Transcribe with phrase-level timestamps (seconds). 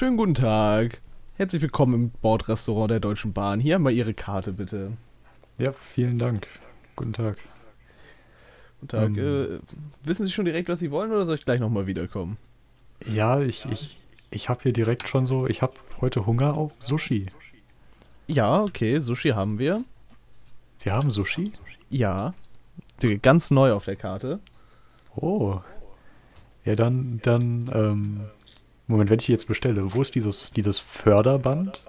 [0.00, 1.02] Schönen guten Tag.
[1.34, 3.60] Herzlich willkommen im Bordrestaurant der Deutschen Bahn.
[3.60, 4.92] Hier mal Ihre Karte, bitte.
[5.58, 6.46] Ja, vielen Dank.
[6.96, 7.36] Guten Tag.
[8.80, 9.08] Guten Tag.
[9.08, 9.58] Ähm, äh,
[10.02, 12.38] wissen Sie schon direkt, was Sie wollen, oder soll ich gleich nochmal wiederkommen?
[13.12, 14.00] Ja, ich, ich,
[14.30, 17.24] ich habe hier direkt schon so, ich habe heute Hunger auf Sushi.
[18.26, 19.84] Ja, okay, Sushi haben wir.
[20.76, 21.52] Sie haben Sushi?
[21.90, 22.32] Ja.
[23.20, 24.40] Ganz neu auf der Karte.
[25.14, 25.60] Oh.
[26.64, 28.20] Ja, dann, dann, ähm,
[28.90, 31.82] Moment, wenn ich jetzt bestelle, wo ist dieses, dieses Förderband?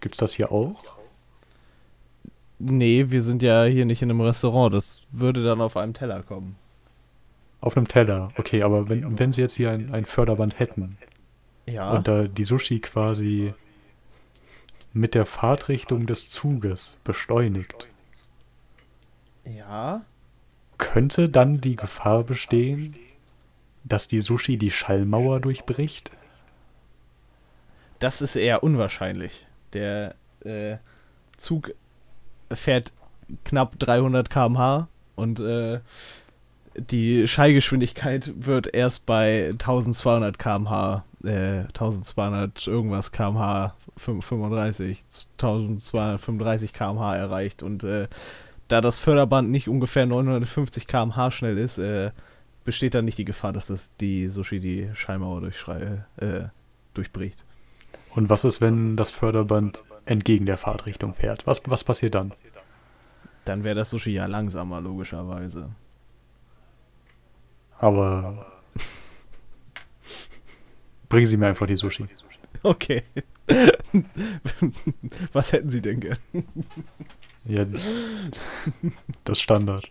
[0.00, 0.82] Gibt es das hier auch?
[2.58, 4.74] Nee, wir sind ja hier nicht in einem Restaurant.
[4.74, 6.56] Das würde dann auf einem Teller kommen.
[7.60, 10.96] Auf einem Teller, okay, aber wenn, wenn sie jetzt hier ein, ein Förderband hätten
[11.66, 11.90] ja.
[11.90, 13.52] und da die Sushi quasi
[14.92, 17.88] mit der Fahrtrichtung des Zuges beschleunigt.
[19.44, 20.02] Ja.
[20.76, 22.94] Könnte dann die Gefahr bestehen,
[23.88, 26.10] dass die Sushi die Schallmauer durchbricht?
[27.98, 29.46] Das ist eher unwahrscheinlich.
[29.72, 30.76] Der äh,
[31.36, 31.74] Zug
[32.52, 32.92] fährt
[33.44, 35.80] knapp 300 km/h und äh,
[36.78, 47.62] die Schallgeschwindigkeit wird erst bei 1200 km/h, äh, 1200 irgendwas km/h, 35, 1235 km/h erreicht
[47.62, 48.06] und äh,
[48.68, 52.12] da das Förderband nicht ungefähr 950 km/h schnell ist, äh,
[52.68, 56.48] besteht dann nicht die Gefahr, dass das die Sushi die Schallmauer durchschrei äh,
[56.92, 57.42] durchbricht.
[58.14, 61.46] Und was ist, wenn das Förderband entgegen der Fahrtrichtung fährt?
[61.46, 62.34] Was, was passiert dann?
[63.46, 65.70] Dann wäre das Sushi ja langsamer, logischerweise.
[67.78, 68.60] Aber
[71.08, 72.04] bringen Sie mir einfach die Sushi.
[72.62, 73.02] Okay.
[75.32, 76.18] Was hätten Sie denn gern?
[77.46, 77.64] Ja,
[79.24, 79.88] das Standard.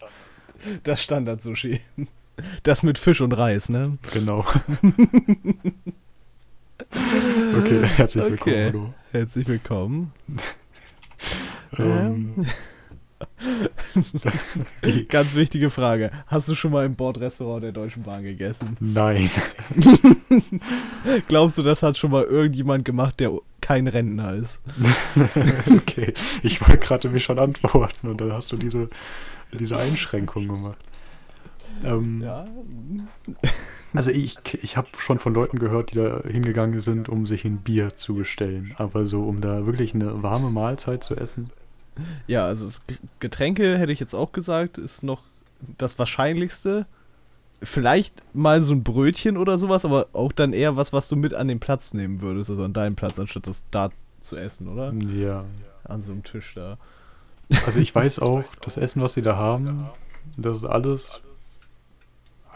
[0.83, 1.81] Das Standard-Sushi.
[2.63, 3.97] Das mit Fisch und Reis, ne?
[4.13, 4.39] Genau.
[7.57, 8.39] okay, herzlich willkommen.
[8.39, 8.65] Okay.
[8.65, 8.93] Hallo.
[9.11, 10.11] Herzlich willkommen.
[11.77, 12.45] ähm,
[14.85, 16.11] Die ganz wichtige Frage.
[16.27, 18.77] Hast du schon mal im Bordrestaurant der Deutschen Bahn gegessen?
[18.79, 19.29] Nein.
[21.27, 23.31] Glaubst du, das hat schon mal irgendjemand gemacht, der
[23.61, 24.61] kein Rentner ist?
[25.75, 26.13] okay.
[26.43, 28.89] Ich wollte gerade mich schon antworten und dann hast du diese,
[29.51, 30.77] diese Einschränkung gemacht.
[31.83, 32.45] Ähm, ja.
[33.93, 37.57] Also ich, ich habe schon von Leuten gehört, die da hingegangen sind, um sich ein
[37.57, 38.73] Bier zu bestellen.
[38.77, 41.49] Aber so, um da wirklich eine warme Mahlzeit zu essen.
[42.27, 42.69] Ja, also
[43.19, 45.23] Getränke hätte ich jetzt auch gesagt, ist noch
[45.77, 46.85] das Wahrscheinlichste.
[47.63, 51.33] Vielleicht mal so ein Brötchen oder sowas, aber auch dann eher was, was du mit
[51.33, 53.89] an den Platz nehmen würdest, also an deinen Platz, anstatt das da
[54.19, 54.93] zu essen, oder?
[54.93, 55.45] Ja.
[55.85, 56.77] An so einem Tisch da.
[57.65, 59.89] Also ich weiß auch, das Essen, was sie da haben,
[60.35, 61.21] das ist alles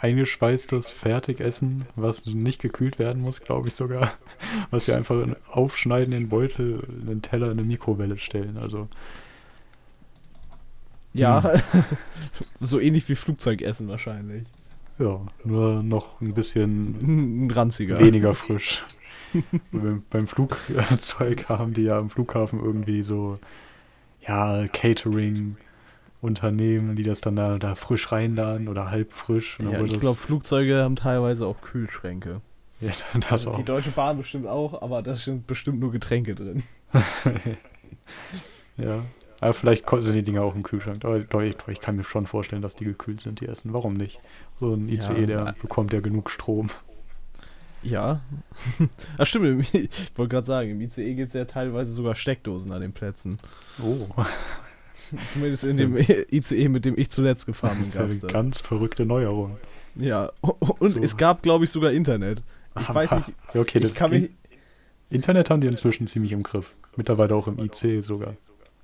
[0.01, 4.11] eingeschweißtes Fertigessen, was nicht gekühlt werden muss, glaube ich sogar.
[4.71, 8.57] Was sie einfach aufschneiden in den Beutel, in den Teller, in eine Mikrowelle stellen.
[8.57, 8.87] Also.
[11.13, 11.83] Ja, hm.
[12.59, 14.43] so ähnlich wie Flugzeugessen wahrscheinlich.
[14.97, 17.99] Ja, nur noch ein bisschen ranziger.
[17.99, 18.83] Weniger frisch.
[19.71, 23.39] beim, beim Flugzeug haben die ja am Flughafen irgendwie so,
[24.27, 25.57] ja, Catering
[26.21, 29.57] Unternehmen, die das dann da, da frisch reinladen oder halb frisch.
[29.59, 32.41] Ja, ich glaube, Flugzeuge haben teilweise auch Kühlschränke.
[32.79, 33.57] Ja, das also auch.
[33.57, 36.63] Die Deutsche Bahn bestimmt auch, aber da sind bestimmt nur Getränke drin.
[38.77, 39.03] ja.
[39.39, 41.03] Aber vielleicht sind die Dinger auch im Kühlschrank.
[41.03, 43.73] Aber ich, ich, kann mir schon vorstellen, dass die gekühlt sind, die essen.
[43.73, 44.19] Warum nicht?
[44.59, 46.69] So ein ICE, ja, der bekommt ja genug Strom.
[47.81, 48.21] Ja.
[49.17, 52.81] Ach stimmt, ich wollte gerade sagen, im ICE gibt es ja teilweise sogar Steckdosen an
[52.81, 53.39] den Plätzen.
[53.83, 54.07] Oh.
[55.33, 57.91] Zumindest in dem ICE, mit dem ich zuletzt gefahren bin.
[57.91, 59.57] Das ist eine ganz verrückte Neuerung.
[59.95, 60.99] Ja, und so.
[60.99, 62.41] es gab, glaube ich, sogar Internet.
[62.79, 62.95] Ich Aha.
[62.95, 63.33] weiß nicht.
[63.53, 64.29] Okay, das kann in
[65.09, 66.73] Internet haben die inzwischen ziemlich im Griff.
[66.95, 68.37] Mittlerweile auch im IC sogar.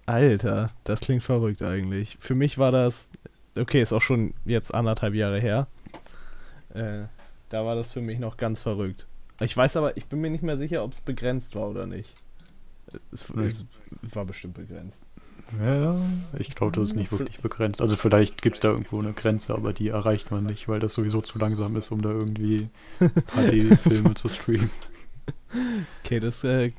[0.06, 2.18] Alter, das klingt verrückt eigentlich.
[2.20, 3.10] Für mich war das,
[3.58, 5.68] okay, ist auch schon jetzt anderthalb Jahre her.
[6.74, 7.04] Äh,
[7.50, 9.08] da war das für mich noch ganz verrückt.
[9.40, 12.14] Ich weiß aber, ich bin mir nicht mehr sicher, ob es begrenzt war oder nicht.
[13.14, 13.66] Es, es
[14.14, 15.06] war bestimmt begrenzt.
[15.64, 15.96] Ja,
[16.38, 17.82] ich glaube, das ist nicht wirklich begrenzt.
[17.82, 20.94] Also vielleicht gibt es da irgendwo eine Grenze, aber die erreicht man nicht, weil das
[20.94, 24.70] sowieso zu langsam ist, um da irgendwie HD-Filme zu streamen.
[26.04, 26.72] Okay, das, äh,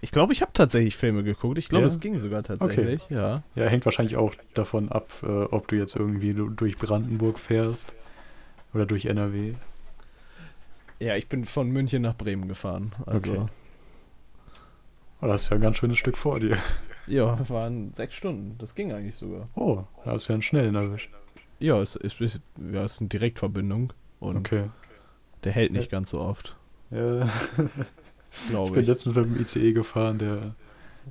[0.00, 1.58] ich glaube, ich habe tatsächlich Filme geguckt.
[1.58, 3.14] Ich glaube, es ging sogar tatsächlich, okay.
[3.14, 3.42] ja.
[3.54, 7.94] Ja, hängt wahrscheinlich auch davon ab, äh, ob du jetzt irgendwie durch Brandenburg fährst
[8.72, 9.54] oder durch NRW.
[10.98, 12.92] Ja, ich bin von München nach Bremen gefahren.
[13.04, 13.32] Also.
[13.32, 13.46] Okay.
[15.22, 16.58] Oh, das ist ja ein ganz schönes Stück vor dir.
[17.06, 18.56] Ja, waren sechs Stunden.
[18.58, 19.48] Das ging eigentlich sogar.
[19.54, 21.10] Oh, da hast du ja einen schnellen erwischt.
[21.58, 22.40] Ja, es ist, es,
[22.72, 23.92] ja, es ist eine Direktverbindung.
[24.20, 24.64] Und okay.
[25.44, 26.56] der hält nicht ganz so oft.
[26.90, 27.28] Ja.
[28.44, 28.86] Ich glaube bin ich.
[28.88, 30.54] letztens mit dem ICE gefahren, der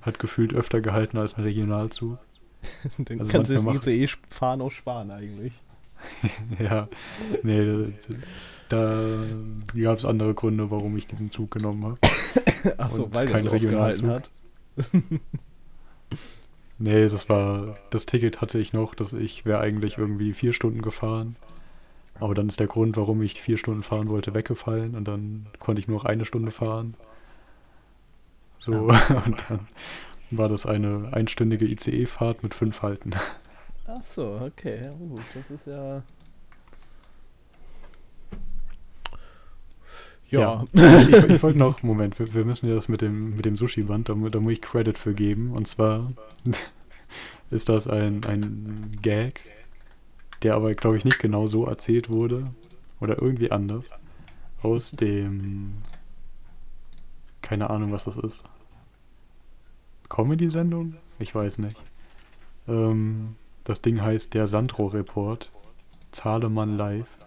[0.02, 2.20] hat gefühlt öfter gehalten als ein Regionalzug.
[3.00, 5.54] Dann also kannst du das manchmal ICE sp- fahren auch sparen eigentlich.
[6.60, 6.88] ja,
[7.42, 7.94] nee,
[8.70, 9.24] da
[9.82, 11.98] gab es andere Gründe, warum ich diesen Zug genommen habe.
[12.78, 14.10] Achso, weil der kein so oft gehalten Regionalzug.
[14.10, 14.32] hat.
[16.78, 20.82] Nee, das war, das Ticket hatte ich noch, dass ich wäre eigentlich irgendwie vier Stunden
[20.82, 21.38] gefahren.
[22.20, 25.80] Aber dann ist der Grund, warum ich vier Stunden fahren wollte, weggefallen und dann konnte
[25.80, 26.96] ich nur noch eine Stunde fahren.
[28.58, 28.72] So,
[29.26, 29.68] und dann
[30.32, 33.12] war das eine einstündige ICE-Fahrt mit fünf Halten.
[33.86, 36.02] Achso, okay, ja, gut, das ist ja.
[40.30, 40.66] Ja.
[40.74, 44.10] ich, ich wollte noch, Moment, wir, wir müssen ja das mit dem, mit dem Sushi-Band,
[44.10, 45.52] da, da muss ich Credit für geben.
[45.52, 46.12] Und zwar
[47.50, 49.42] ist das ein, ein Gag,
[50.42, 52.52] der aber, glaube ich, nicht genau so erzählt wurde.
[53.00, 53.90] Oder irgendwie anders.
[54.62, 55.74] Aus dem.
[57.42, 58.44] Keine Ahnung, was das ist.
[60.10, 60.96] Comedy-Sendung?
[61.20, 61.78] Ich weiß nicht.
[62.68, 65.52] Ähm, das Ding heißt Der Sandro-Report.
[66.12, 67.18] Zahlemann live.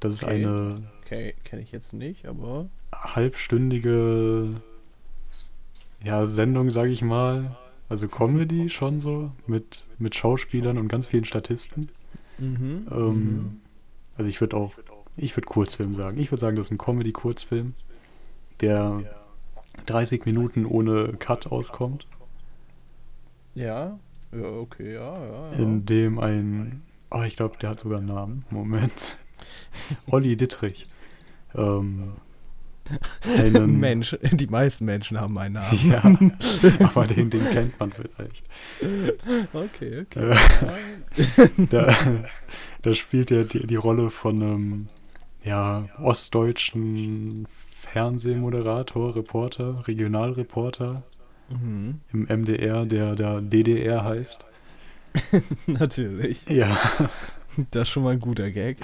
[0.00, 0.34] Das ist Okay.
[0.46, 0.74] eine
[1.04, 2.68] Okay, kenne ich jetzt nicht, aber.
[2.94, 4.60] halbstündige
[6.04, 7.56] ja, Sendung, sage ich mal.
[7.88, 11.90] Also Comedy schon so, mit, mit Schauspielern und ganz vielen Statisten.
[12.38, 12.86] Mhm.
[12.90, 13.60] Ähm,
[14.16, 14.74] Also ich würde auch,
[15.16, 16.18] ich würde Kurzfilm sagen.
[16.18, 17.74] Ich würde sagen, das ist ein Comedy-Kurzfilm,
[18.60, 19.04] der
[19.86, 22.06] 30 Minuten ohne Cut auskommt,
[23.54, 23.98] Ja.
[24.30, 25.50] Ja, okay, ja, ja.
[25.52, 25.58] ja.
[25.58, 28.44] in dem ein, oh, ich glaube, der hat sogar einen Namen.
[28.50, 29.16] Moment.
[30.06, 30.86] Olli Dittrich.
[31.54, 32.12] Ähm,
[33.36, 36.38] einen, Mensch, die meisten Menschen haben einen Namen.
[36.62, 38.44] Ja, aber den, den kennt man vielleicht.
[39.52, 40.36] Okay, okay.
[41.36, 41.94] Äh, da,
[42.82, 44.86] da spielt er die, die Rolle von einem
[45.44, 47.46] ja, ostdeutschen
[47.80, 51.04] Fernsehmoderator, Reporter, Regionalreporter
[51.48, 52.00] mhm.
[52.12, 54.44] im MDR, der da DDR heißt.
[55.66, 56.46] Natürlich.
[56.48, 56.76] Ja,
[57.70, 58.78] Das ist schon mal ein guter Gag.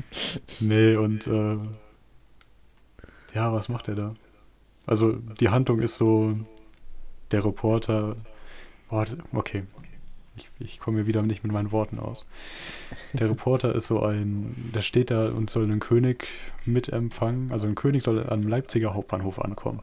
[0.60, 1.56] nee, und äh,
[3.34, 4.14] ja, was macht er da?
[4.86, 6.36] Also die Handlung ist so,
[7.30, 8.16] der Reporter,
[8.88, 9.64] boah, das- okay,
[10.36, 12.24] ich, ich komme hier wieder nicht mit meinen Worten aus.
[13.12, 16.28] Der Reporter ist so ein, der steht da und soll einen König
[16.64, 17.52] mitempfangen.
[17.52, 19.80] Also ein König soll am Leipziger Hauptbahnhof ankommen.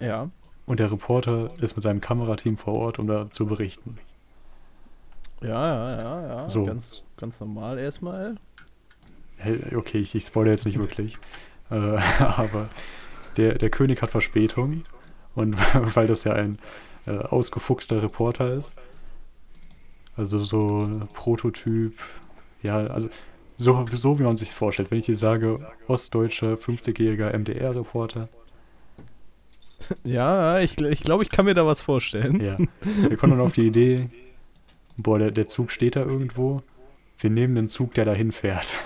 [0.00, 0.30] Ja.
[0.66, 3.98] Und der Reporter ist mit seinem Kamerateam vor Ort, um da zu berichten.
[5.40, 6.48] Ja, ja, ja, ja.
[6.48, 6.64] So.
[6.66, 8.34] Ganz, ganz normal erstmal.
[9.74, 11.16] Okay, ich, ich spoilere jetzt nicht wirklich.
[11.70, 11.74] Äh,
[12.18, 12.68] aber
[13.36, 14.84] der, der König hat Verspätung.
[15.34, 15.56] Und
[15.96, 16.58] weil das ja ein
[17.06, 18.74] äh, ausgefuchster Reporter ist.
[20.16, 21.94] Also so ein Prototyp.
[22.62, 23.08] Ja, also
[23.56, 24.90] so, so wie man sich vorstellt.
[24.90, 28.28] Wenn ich dir sage, ostdeutscher 50-jähriger MDR-Reporter,
[30.04, 32.40] Ja, ich, ich glaube, ich kann mir da was vorstellen.
[32.40, 32.56] ja,
[33.08, 34.10] der kommt dann auf die Idee,
[34.96, 36.62] boah, der, der Zug steht da irgendwo.
[37.22, 38.76] Wir nehmen den Zug, der dahin fährt.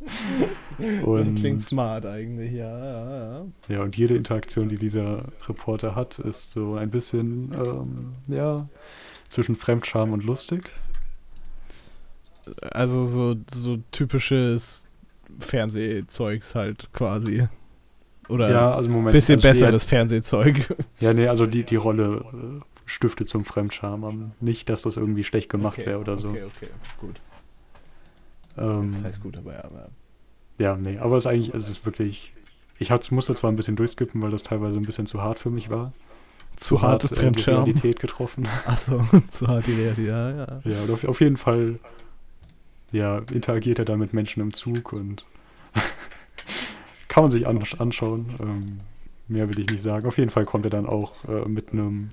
[0.78, 3.46] das klingt smart eigentlich, ja, ja, ja.
[3.68, 8.68] Ja, und jede Interaktion, die dieser Reporter hat, ist so ein bisschen, ähm, ja,
[9.28, 10.68] zwischen Fremdscham und lustig.
[12.72, 14.88] Also so, so typisches
[15.38, 17.46] Fernsehzeugs halt quasi.
[18.28, 19.12] Oder ja, ein also Moment.
[19.12, 20.74] bisschen also besseres Fernsehzeug.
[20.98, 22.24] Ja, nee, also die, die Rolle
[22.86, 24.04] stiftet zum Fremdscham.
[24.04, 24.32] an.
[24.40, 26.30] Nicht, dass das irgendwie schlecht gemacht wäre oder so.
[26.30, 27.20] Okay, okay, gut.
[28.56, 29.64] Ähm, Das heißt gut, aber ja.
[29.64, 29.88] aber-
[30.58, 32.32] ja, nee, aber es ist eigentlich, es ist wirklich.
[32.78, 35.50] Ich hat's, musste zwar ein bisschen durchskippen, weil das teilweise ein bisschen zu hart für
[35.50, 35.92] mich war.
[36.56, 37.54] Zu harte hart, äh, die Fremdscham.
[37.64, 38.48] Realität getroffen.
[38.66, 40.60] Achso, zu hart die Realität, ja, ja.
[40.64, 41.78] Ja, und auf, auf jeden Fall
[42.92, 45.26] ja, interagiert er da mit Menschen im Zug und
[47.08, 48.34] kann man sich an, anschauen.
[48.40, 48.78] Ähm,
[49.28, 50.06] mehr will ich nicht sagen.
[50.06, 52.10] Auf jeden Fall kommt er dann auch äh, mit einem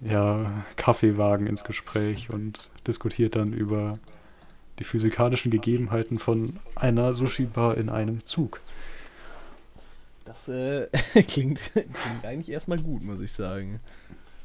[0.00, 3.94] ja, Kaffeewagen ins Gespräch und diskutiert dann über
[4.78, 8.60] die physikalischen Gegebenheiten von einer Sushi-Bar in einem Zug.
[10.24, 10.86] Das äh,
[11.28, 13.80] klingt, klingt eigentlich erstmal gut, muss ich sagen.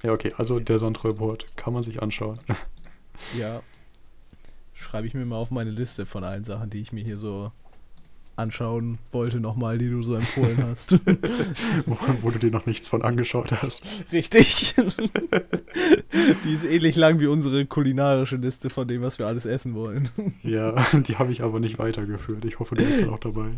[0.04, 2.40] Ja, okay, also der Sondreport kann man sich anschauen.
[3.40, 3.64] Ja.
[4.74, 7.54] Schreibe ich mir mal auf meine Liste von allen Sachen, die ich mir hier so
[8.36, 11.00] anschauen wollte, nochmal, die du so empfohlen hast.
[11.86, 13.84] wo, wo du dir noch nichts von angeschaut hast.
[14.12, 14.76] Richtig.
[16.46, 20.10] die ist ähnlich lang wie unsere kulinarische Liste von dem, was wir alles essen wollen.
[20.44, 22.46] Ja, die habe ich aber nicht weitergeführt.
[22.46, 23.52] Ich hoffe, du bist auch dabei.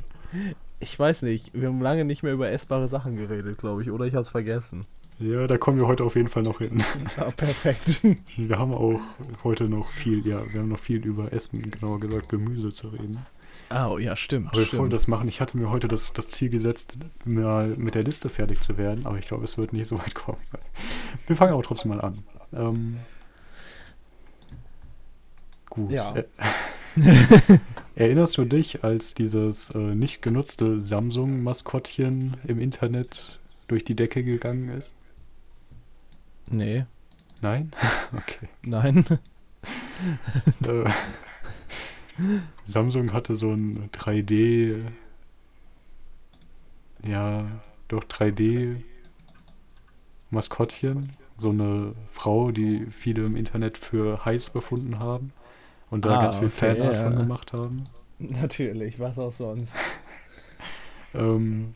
[0.79, 4.05] Ich weiß nicht, wir haben lange nicht mehr über essbare Sachen geredet, glaube ich, oder
[4.05, 4.85] ich habe es vergessen.
[5.19, 6.83] Ja, da kommen wir heute auf jeden Fall noch hin.
[7.17, 8.03] Ah, perfekt.
[8.35, 9.01] Wir haben auch
[9.43, 13.17] heute noch viel, ja, wir haben noch viel über Essen, genauer gesagt Gemüse zu reden.
[13.69, 14.47] Ah, oh, ja, stimmt.
[14.49, 14.81] Aber wir stimmt.
[14.81, 15.27] wollen das machen.
[15.27, 19.05] Ich hatte mir heute das, das Ziel gesetzt, mal mit der Liste fertig zu werden,
[19.05, 20.39] aber ich glaube, es wird nicht so weit kommen.
[21.27, 22.23] Wir fangen aber trotzdem mal an.
[22.53, 22.97] Ähm,
[25.69, 25.91] gut.
[25.91, 26.13] Ja.
[26.13, 26.25] Ä-
[27.95, 34.69] Erinnerst du dich, als dieses äh, nicht genutzte Samsung-Maskottchen im Internet durch die Decke gegangen
[34.69, 34.93] ist?
[36.49, 36.85] Nee,
[37.41, 37.71] Nein?
[38.15, 38.47] Okay.
[38.63, 39.05] nein.
[40.65, 40.89] Äh,
[42.65, 44.91] Samsung hatte so ein 3D,
[47.03, 47.47] ja,
[47.87, 48.83] doch 3D
[50.29, 55.33] Maskottchen, so eine Frau, die viele im Internet für heiß befunden haben
[55.89, 57.17] und da Ah, ganz viel okay, Fanart von ja.
[57.17, 57.83] gemacht haben.
[58.19, 59.75] Natürlich, was auch sonst.
[61.13, 61.73] Ähm,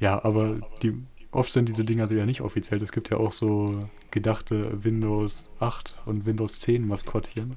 [0.00, 0.94] ja, aber die,
[1.30, 2.82] oft sind diese Dinger ja nicht offiziell.
[2.82, 7.56] Es gibt ja auch so gedachte Windows 8 und Windows 10 Maskottchen,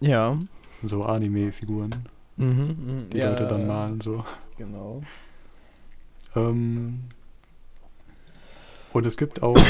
[0.00, 0.38] Ja.
[0.84, 1.90] So Anime-Figuren,
[2.36, 4.24] Mhm, mhm, die ja, Leute dann malen so.
[4.56, 5.02] Genau.
[6.34, 7.00] Ähm,
[8.92, 9.56] und es gibt auch.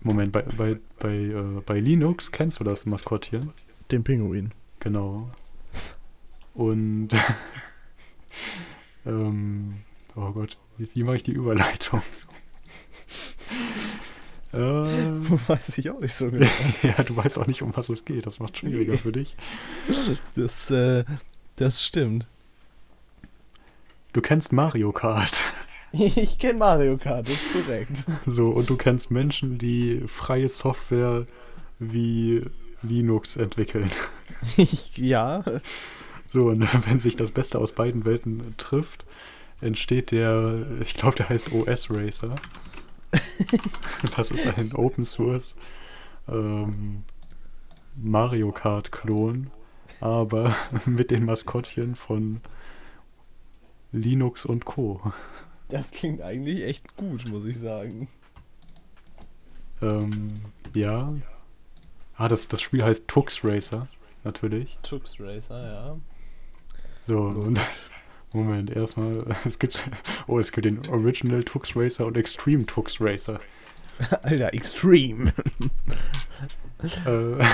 [0.00, 3.52] Moment, bei, bei, bei, äh, bei Linux kennst du das Maskottchen?
[3.90, 4.52] Den Pinguin.
[4.80, 5.30] Genau.
[6.54, 7.10] Und.
[9.06, 9.74] ähm,
[10.16, 12.02] oh Gott, wie, wie mache ich die Überleitung?
[14.52, 16.46] Ähm, Weiß ich auch nicht so genau.
[16.82, 18.26] ja, du weißt auch nicht, um was es geht.
[18.26, 19.36] Das macht schwieriger für dich.
[20.34, 21.04] Das, äh,
[21.56, 22.26] das stimmt.
[24.12, 25.40] Du kennst Mario Kart.
[25.92, 28.06] Ich kenne Mario Kart, das ist korrekt.
[28.24, 31.26] So, und du kennst Menschen, die freie Software
[31.78, 32.42] wie
[32.82, 33.90] Linux entwickeln.
[34.96, 35.44] Ja.
[36.26, 39.04] So, und wenn sich das Beste aus beiden Welten trifft,
[39.60, 42.34] entsteht der, ich glaube, der heißt OS Racer.
[44.16, 45.54] Das ist ein Open Source
[46.28, 47.04] ähm,
[47.96, 49.50] Mario Kart Klon,
[50.00, 50.54] aber
[50.86, 52.40] mit den Maskottchen von
[53.92, 55.12] Linux und Co.
[55.68, 58.08] Das klingt eigentlich echt gut, muss ich sagen.
[59.80, 60.34] Ähm,
[60.74, 61.14] ja.
[62.16, 63.88] Ah, das, das Spiel heißt Tux Racer,
[64.22, 64.78] natürlich.
[64.82, 65.96] Tux Racer, ja.
[67.00, 67.58] So, und
[68.34, 69.82] Moment, erstmal, es gibt,
[70.26, 73.40] oh, es gibt den Original Tux Racer und Extreme Tux Racer.
[74.22, 75.32] Alter, Extreme.
[77.06, 77.44] Äh,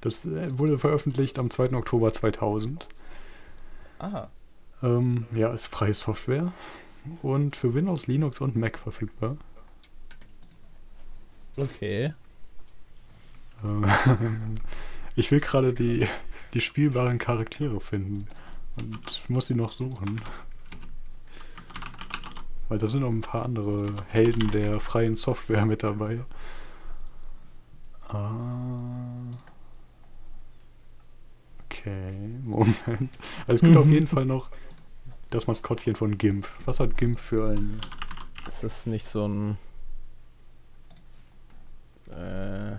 [0.00, 1.72] das äh, wurde veröffentlicht am 2.
[1.72, 2.86] Oktober 2000.
[3.98, 4.28] Ah.
[4.84, 6.52] Ähm, ja, ist freie Software
[7.22, 9.36] und für Windows, Linux und Mac verfügbar.
[11.56, 12.14] Okay.
[13.64, 13.84] Ähm,
[15.16, 16.06] ich will gerade die,
[16.54, 18.28] die spielbaren Charaktere finden
[18.80, 20.20] und muss sie noch suchen.
[22.68, 26.24] Weil da sind noch ein paar andere Helden der freien Software mit dabei.
[28.08, 28.76] Ah.
[31.64, 32.12] Okay,
[32.44, 33.18] Moment.
[33.46, 34.50] Also es gibt auf jeden Fall noch
[35.30, 36.48] das Maskottchen von GIMP.
[36.64, 37.80] Was hat GIMP für ein...
[38.46, 39.58] Ist das nicht so ein.
[42.10, 42.78] Äh,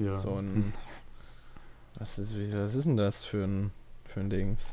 [0.00, 0.18] Ja.
[0.18, 0.72] so ein.
[2.00, 3.70] Was ist, was ist denn das für ein,
[4.06, 4.64] für ein Dings?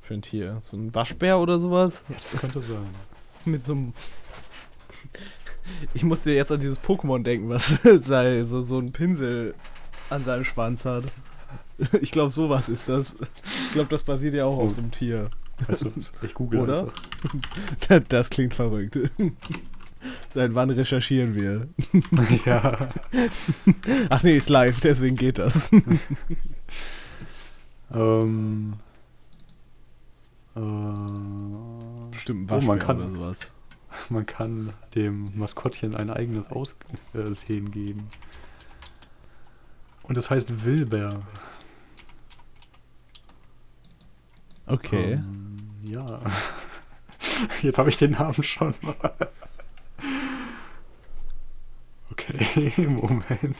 [0.00, 0.58] Für ein Tier?
[0.64, 2.02] So ein Waschbär oder sowas?
[2.08, 2.86] Ja, das könnte sein.
[3.44, 3.92] Mit so einem.
[5.94, 9.54] Ich musste jetzt an dieses Pokémon denken, was sei, so, so ein Pinsel
[10.08, 11.04] an seinem Schwanz hat.
[12.02, 13.16] Ich glaube, sowas ist das.
[13.66, 14.68] Ich glaube, das basiert ja auch auf Oh.
[14.68, 15.30] so einem Tier.
[15.66, 15.90] Weißt du,
[16.26, 16.80] ich google Oder?
[16.82, 17.02] einfach.
[17.88, 18.98] Das, das klingt verrückt.
[20.30, 21.68] Seit wann recherchieren wir?
[22.46, 22.88] ja.
[24.08, 25.70] Ach nee, ist live, deswegen geht das.
[27.92, 28.74] Ähm,
[30.54, 30.60] äh,
[32.12, 33.50] Bestimmt ein Oh, man kann- oder sowas.
[34.10, 38.08] man kann dem Maskottchen ein eigenes Aussehen geben.
[40.04, 41.20] Und das heißt Wilber.
[44.66, 45.14] Okay.
[45.14, 46.20] Ähm, ja.
[47.62, 48.94] Jetzt habe ich den Namen schon mal.
[52.28, 53.56] Okay, Moment.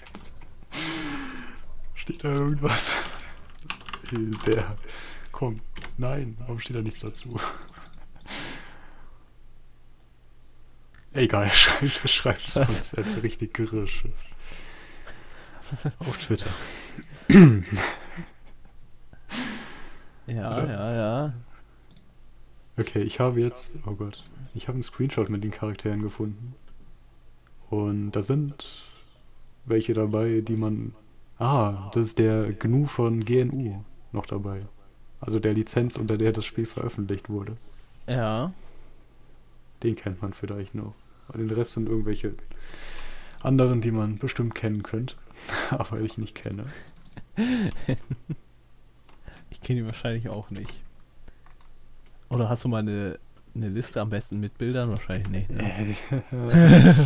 [1.94, 2.92] Steht da irgendwas?
[4.10, 4.76] Wilber.
[5.32, 5.60] Komm.
[5.96, 7.38] Nein, warum steht da nichts dazu?
[11.12, 14.04] Egal, schreibt schreibt es uns als richtig Gerisch.
[15.98, 16.50] Auf Twitter.
[20.26, 21.34] Ja, ja, ja.
[22.76, 24.22] Okay, ich habe jetzt, oh Gott,
[24.54, 26.54] ich habe einen Screenshot mit den Charakteren gefunden.
[27.70, 28.82] Und da sind
[29.64, 30.94] welche dabei, die man.
[31.38, 34.66] Ah, das ist der GNU von GNU noch dabei.
[35.20, 37.56] Also der Lizenz, unter der das Spiel veröffentlicht wurde.
[38.06, 38.52] Ja.
[39.82, 40.94] Den kennt man vielleicht noch.
[41.28, 42.34] Und den Rest sind irgendwelche
[43.42, 45.14] anderen, die man bestimmt kennen könnte.
[45.70, 46.66] Aber ich nicht kenne.
[49.50, 50.74] ich kenne die wahrscheinlich auch nicht.
[52.28, 53.18] Oder hast du mal eine,
[53.54, 54.90] eine Liste am besten mit Bildern?
[54.90, 55.50] Wahrscheinlich nicht.
[55.50, 55.96] Ne?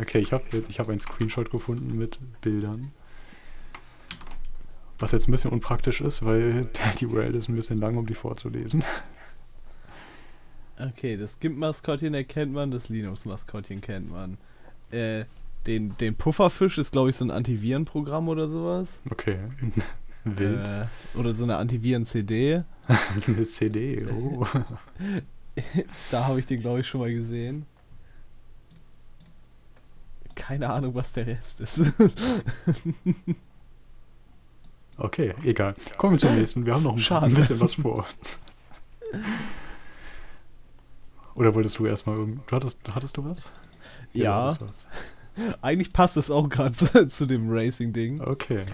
[0.00, 2.92] Okay, ich habe ich hab einen Screenshot gefunden mit Bildern.
[4.98, 8.14] Was jetzt ein bisschen unpraktisch ist, weil die URL ist ein bisschen lang, um die
[8.14, 8.82] vorzulesen.
[10.78, 14.38] Okay, das GIMP-Maskottchen erkennt man, das Linux-Maskottchen kennt man.
[14.90, 15.26] Äh,
[15.66, 19.00] den, den Pufferfisch ist, glaube ich, so ein Antivirenprogramm oder sowas.
[19.10, 19.38] Okay.
[20.24, 20.68] Wild.
[20.68, 20.86] Äh,
[21.18, 22.62] oder so eine Antiviren-CD.
[23.26, 24.46] eine CD, oh.
[26.10, 27.66] da habe ich den, glaube ich, schon mal gesehen.
[30.34, 31.80] Keine Ahnung, was der Rest ist.
[34.96, 35.74] okay, egal.
[35.98, 36.64] Kommen wir zum nächsten.
[36.64, 37.26] Wir haben noch ein, Schade.
[37.26, 38.38] ein bisschen was vor uns.
[41.34, 42.50] Oder wolltest du erstmal irgend.
[42.50, 43.50] Du hattest, hattest du was?
[44.12, 44.86] Ja, du hattest was.
[45.60, 48.20] eigentlich passt es auch gerade zu, zu dem Racing-Ding.
[48.20, 48.64] Okay.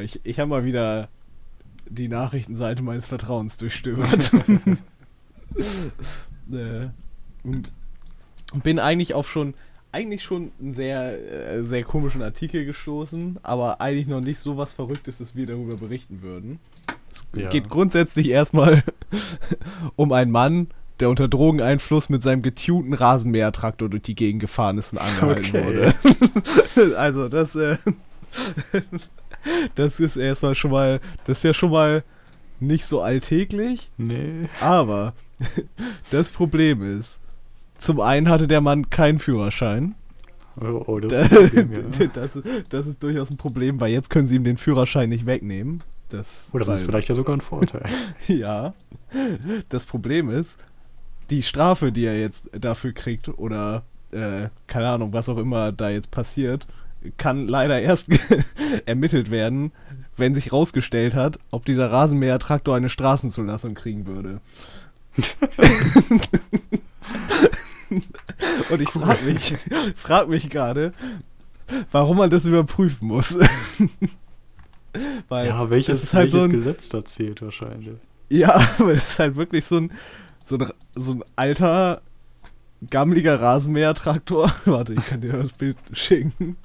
[0.00, 1.08] Ich, ich habe mal wieder
[1.88, 4.32] die Nachrichtenseite meines Vertrauens durchstöbert.
[6.52, 6.88] äh,
[7.44, 7.72] und
[8.62, 9.54] bin eigentlich auf schon
[9.92, 14.74] eigentlich schon einen sehr äh, sehr komischen Artikel gestoßen, aber eigentlich noch nicht so was
[14.74, 16.58] Verrücktes, dass wir darüber berichten würden.
[17.10, 17.48] Es Ja.
[17.48, 18.82] geht grundsätzlich erstmal
[19.96, 20.68] um einen Mann,
[21.00, 25.94] der unter Drogeneinfluss mit seinem getunten Rasenmähertraktor durch die Gegend gefahren ist und angehalten Okay.
[26.76, 26.98] wurde.
[26.98, 27.78] also das äh,
[29.74, 32.04] das ist erstmal schon mal das ist ja schon mal
[32.60, 34.48] nicht so alltäglich, Nee.
[34.60, 35.12] aber
[36.10, 37.20] das Problem ist,
[37.78, 39.94] zum einen hatte der Mann keinen Führerschein.
[40.58, 42.06] Oh, oh das ist Problem, ja.
[42.14, 45.82] das, das ist durchaus ein Problem, weil jetzt können sie ihm den Führerschein nicht wegnehmen.
[46.08, 47.84] Das, Oder das ist vielleicht ja sogar ein Vorteil.
[48.28, 48.74] Ja.
[49.68, 50.58] Das Problem ist,
[51.30, 55.90] die Strafe, die er jetzt dafür kriegt, oder äh, keine Ahnung, was auch immer da
[55.90, 56.66] jetzt passiert,
[57.16, 58.08] kann leider erst
[58.86, 59.72] ermittelt werden,
[60.16, 64.40] wenn sich rausgestellt hat, ob dieser Rasenmähertraktor eine Straßenzulassung kriegen würde.
[68.70, 69.56] Und ich frage mich,
[69.94, 70.92] frag mich gerade,
[71.90, 73.36] warum man das überprüfen muss.
[75.28, 77.98] Weil ja, welches, das ist halt welches so ein, Gesetz da zählt wahrscheinlich?
[78.30, 79.92] ja, aber das ist halt wirklich so ein,
[80.44, 82.02] so ein, so ein alter,
[82.90, 84.52] gammeliger Rasenmähertraktor.
[84.64, 86.56] Warte, ich kann dir das Bild schicken.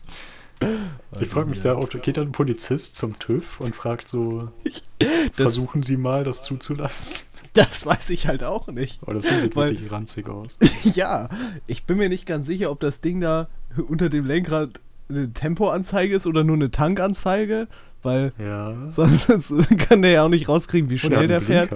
[1.19, 4.49] Ich frage mich da, ob geht dann ein Polizist zum TÜV und fragt so,
[4.99, 7.17] Das, versuchen Sie mal, das zuzulassen?
[7.53, 8.99] das weiß ich halt auch nicht.
[9.05, 10.57] Oh, das sieht Weil- wirklich ranzig aus.
[10.95, 11.29] Ja,
[11.67, 13.47] ich bin mir nicht ganz sicher, ob das Ding da
[13.89, 17.67] unter dem Lenkrad eine Tempoanzeige ist oder nur eine Tankanzeige,
[18.03, 18.75] weil Ja.
[18.89, 19.27] sonst
[19.89, 21.71] kann der ja auch nicht rauskriegen, wie schnell der einen fährt.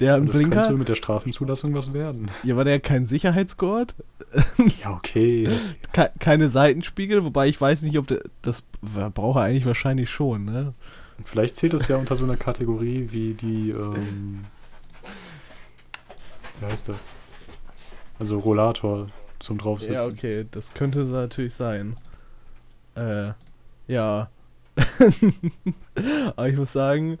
[0.00, 0.04] Blinker.
[0.04, 0.62] Der einen das Blinker.
[0.62, 2.30] könnte mit der Straßenzulassung was werden.
[2.42, 3.94] Ja, war der kein Sicherheitsgurt?
[4.82, 5.48] Ja, okay.
[5.92, 8.20] Ke keine Seitenspiegel, wobei ich weiß nicht, ob der.
[8.42, 10.72] Das braucht er eigentlich wahrscheinlich schon, ne?
[11.24, 14.44] Vielleicht zählt es ja unter so einer Kategorie wie die, ähm,
[16.60, 17.00] wie heißt das?
[18.18, 19.08] Also Rollator
[19.38, 19.94] zum draufsitzen.
[19.94, 21.96] Ja, okay, das könnte natürlich sein.
[22.94, 23.32] Äh,
[23.88, 24.30] ja.
[26.36, 27.18] Aber ich muss sagen,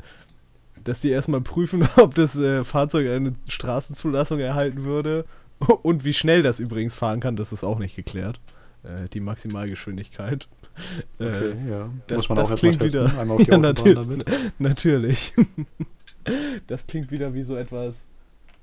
[0.84, 5.24] dass die erstmal prüfen, ob das äh, Fahrzeug eine Straßenzulassung erhalten würde
[5.82, 8.40] und wie schnell das übrigens fahren kann, das ist auch nicht geklärt.
[8.82, 10.48] Äh, die Maximalgeschwindigkeit.
[11.18, 11.90] Okay, Äh, ja.
[12.06, 13.94] das- Muss man das auch klingt wieder- Einmal auf die Ja, natürlich.
[13.94, 14.24] damit.
[14.58, 15.34] Natürlich.
[16.66, 18.08] Das klingt wieder wie so etwas,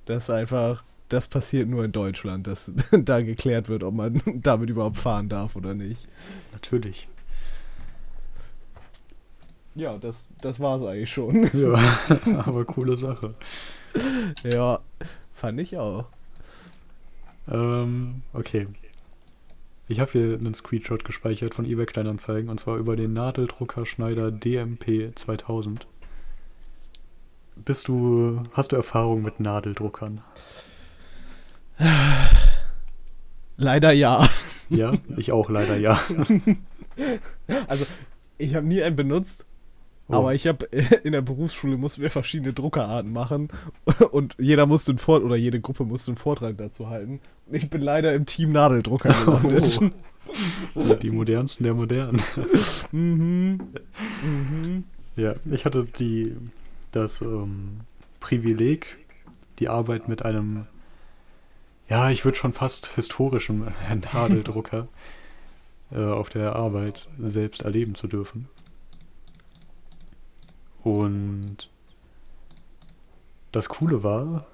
[0.05, 4.97] das einfach, das passiert nur in Deutschland, dass da geklärt wird, ob man damit überhaupt
[4.97, 6.07] fahren darf oder nicht.
[6.53, 7.07] Natürlich.
[9.77, 11.49] Ja, das, das war es eigentlich schon.
[11.53, 11.79] Ja,
[12.45, 13.35] aber coole Sache.
[14.43, 14.79] Ja,
[15.31, 16.05] fand ich auch.
[17.47, 18.67] Ähm, okay.
[19.87, 24.31] Ich habe hier einen Screenshot gespeichert von eBay Kleinanzeigen und zwar über den Nadeldrucker Schneider
[24.31, 25.87] DMP 2000.
[27.55, 30.21] Bist du, hast du Erfahrung mit Nadeldruckern?
[33.55, 34.27] Leider ja.
[34.69, 35.99] Ja, ich auch leider ja.
[37.67, 37.85] Also,
[38.37, 39.45] ich habe nie einen benutzt,
[40.09, 40.15] Oh.
[40.15, 40.65] aber ich habe
[41.03, 43.49] in der Berufsschule mussten wir verschiedene Druckerarten machen
[44.11, 47.19] und jeder musste einen Vor oder jede Gruppe musste einen Vortrag dazu halten.
[47.51, 49.79] Ich bin leider im Team Nadeldrucker gelandet.
[50.75, 50.81] Oh.
[50.83, 52.21] Die, die modernsten der modernen.
[52.91, 53.59] mhm.
[54.23, 54.83] Mhm.
[55.15, 56.35] Ja, ich hatte die,
[56.91, 57.81] das ähm,
[58.19, 58.97] Privileg,
[59.59, 60.67] die Arbeit mit einem,
[61.89, 63.65] ja, ich würde schon fast historischen
[64.13, 64.87] Nadeldrucker
[65.91, 68.47] äh, auf der Arbeit selbst erleben zu dürfen.
[70.87, 71.69] Und
[73.51, 74.45] das Coole war,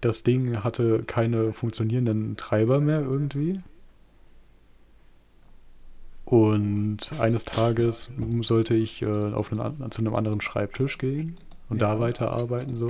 [0.00, 3.60] das Ding hatte keine funktionierenden Treiber mehr irgendwie.
[6.24, 11.36] Und eines Tages sollte ich äh, auf einen, zu einem anderen Schreibtisch gehen
[11.68, 11.94] und ja.
[11.94, 12.88] da weiterarbeiten so.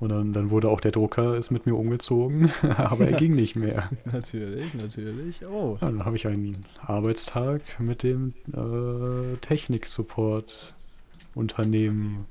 [0.00, 3.54] Und dann, dann wurde auch der Drucker ist mit mir umgezogen, aber er ging nicht
[3.54, 3.90] mehr.
[4.06, 5.46] natürlich, natürlich.
[5.46, 5.76] Oh.
[5.78, 9.36] Ja, dann habe ich einen Arbeitstag mit dem äh,
[11.36, 12.26] Technik-Support-Unternehmen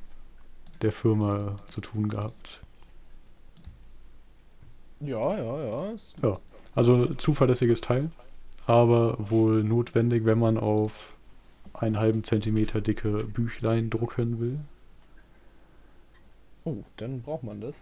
[0.82, 2.62] der Firma zu tun gehabt.
[5.00, 5.94] Ja, ja, ja.
[6.24, 6.38] Ja,
[6.74, 8.10] also zuverlässiges Teil,
[8.66, 11.14] aber wohl notwendig, wenn man auf
[11.74, 14.60] einen halben Zentimeter dicke Büchlein drucken will.
[16.64, 17.76] Oh, dann braucht man das.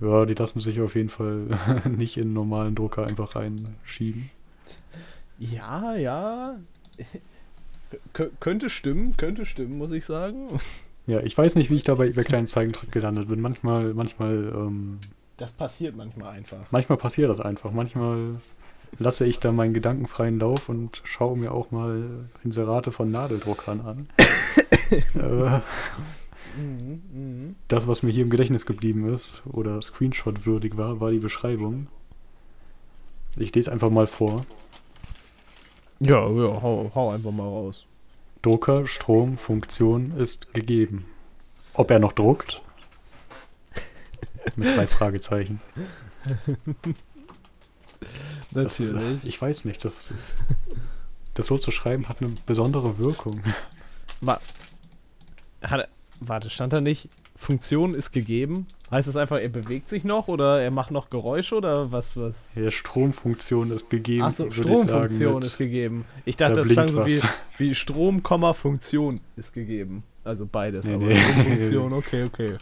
[0.00, 1.46] Ja, die lassen sich auf jeden Fall
[1.88, 4.30] nicht in einen normalen Drucker einfach reinschieben.
[5.38, 6.56] Ja, ja.
[8.12, 10.48] K könnte stimmen, könnte stimmen, muss ich sagen.
[11.06, 13.40] Ja, ich weiß nicht, wie ich da bei kleinen Zeigentrick gelandet bin.
[13.40, 14.52] Manchmal, manchmal.
[14.54, 14.98] Ähm,
[15.36, 16.70] das passiert manchmal einfach.
[16.70, 17.72] Manchmal passiert das einfach.
[17.72, 18.36] Manchmal
[18.98, 24.08] lasse ich da meinen gedankenfreien Lauf und schaue mir auch mal Inserate von Nadeldruckern an.
[25.14, 25.60] äh.
[27.66, 31.88] Das, was mir hier im Gedächtnis geblieben ist oder Screenshot würdig war, war die Beschreibung.
[33.36, 34.42] Ich lese einfach mal vor.
[36.00, 37.86] Ja, ja, hau, hau einfach mal raus.
[38.42, 41.06] Drucker, Strom, Funktion ist gegeben.
[41.72, 42.62] Ob er noch druckt?
[44.56, 45.60] Mit drei Fragezeichen.
[48.52, 49.16] Natürlich.
[49.16, 50.12] Das, ich weiß nicht, das,
[51.34, 53.42] das so zu schreiben hat eine besondere Wirkung.
[54.20, 54.38] Ma
[55.62, 55.88] hat,
[56.20, 57.08] Warte, stand da nicht,
[57.44, 58.66] Funktion ist gegeben?
[58.90, 62.16] Heißt es einfach, er bewegt sich noch oder er macht noch Geräusche oder was?
[62.16, 62.54] was?
[62.54, 64.24] Ja, Stromfunktion ist gegeben.
[64.24, 66.04] Achso, Stromfunktion ist gegeben.
[66.24, 67.20] Ich dachte, da das klang so wie,
[67.58, 68.22] wie Strom,
[68.54, 70.04] Funktion ist gegeben.
[70.24, 71.14] Also beides, nee, aber nee.
[71.14, 72.56] Funktion, okay, okay.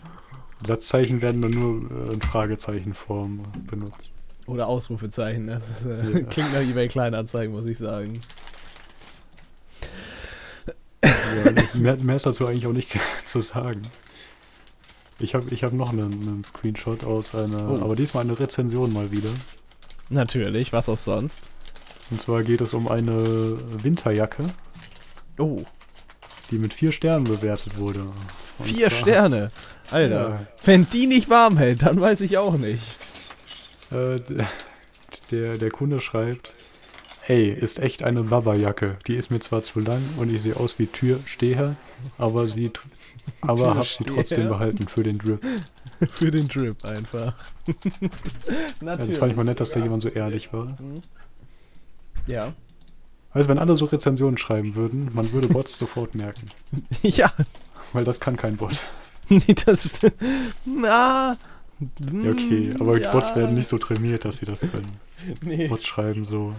[0.67, 4.13] Satzzeichen werden dann nur äh, in Fragezeichenform benutzt.
[4.47, 5.47] Oder Ausrufezeichen.
[5.47, 6.27] Das ist, äh, ja.
[6.27, 8.21] klingt nach eBay Kleinanzeigen, muss ich sagen.
[11.05, 13.83] Ja, mehr, mehr, ist dazu eigentlich auch nicht zu sagen.
[15.19, 17.83] Ich habe ich hab noch einen, einen, Screenshot aus einer, oh.
[17.83, 19.31] aber diesmal eine Rezension mal wieder.
[20.09, 21.51] Natürlich, was auch sonst.
[22.11, 24.45] Und zwar geht es um eine Winterjacke.
[25.39, 25.63] Oh.
[26.51, 28.01] Die mit vier Sternen bewertet wurde.
[28.59, 29.51] Und vier zwar, Sterne?
[29.91, 30.29] Alter.
[30.31, 30.47] Ja.
[30.65, 32.83] Wenn die nicht warm hält, dann weiß ich auch nicht.
[33.91, 34.21] Äh,
[35.31, 36.53] der, der Kunde schreibt,
[37.27, 38.97] Ey, ist echt eine Baba-Jacke.
[39.07, 41.77] Die ist mir zwar zu lang und ich sehe aus wie Türsteher,
[42.19, 42.73] aber sie,
[43.41, 45.41] aber hab sie trotzdem behalten für den Drip.
[46.09, 47.35] für den Drip einfach.
[47.67, 48.11] Natürlich.
[48.83, 50.67] Ja, das fand ich mal nett, dass da jemand so ehrlich war.
[50.67, 51.03] Mhm.
[52.27, 52.53] Ja.
[53.31, 56.47] Also wenn alle so Rezensionen schreiben würden, man würde Bots sofort merken.
[57.03, 57.33] Ja.
[57.93, 58.81] Weil das kann kein Bot.
[59.29, 60.01] Nee, das
[60.65, 61.37] Na.
[61.79, 63.11] Ja, okay, aber ja.
[63.11, 64.99] Bots werden nicht so trainiert, dass sie das können.
[65.43, 65.69] Nee.
[65.69, 66.55] Bots schreiben so,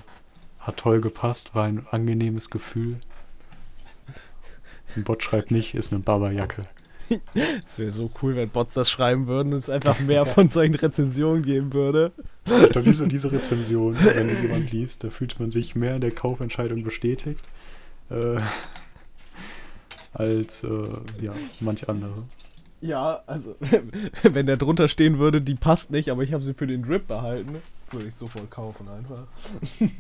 [0.64, 3.00] hat toll gepasst, war ein angenehmes Gefühl.
[4.96, 6.64] Ein Bot schreibt nicht, ist eine Baba-Jacke.
[7.68, 10.76] Es wäre so cool, wenn Bots das schreiben würden und es einfach mehr von solchen
[10.76, 12.12] Rezensionen geben würde.
[12.46, 16.02] Ich glaube, diese, diese Rezension, wenn die jemand liest, da fühlt man sich mehr in
[16.02, 17.42] der Kaufentscheidung bestätigt
[18.10, 18.40] äh,
[20.14, 20.88] als äh,
[21.22, 22.24] ja, manch andere.
[22.82, 23.56] Ja, also,
[24.24, 27.08] wenn der drunter stehen würde, die passt nicht, aber ich habe sie für den Drip
[27.08, 27.56] behalten,
[27.94, 29.28] würde ich sofort kaufen einfach.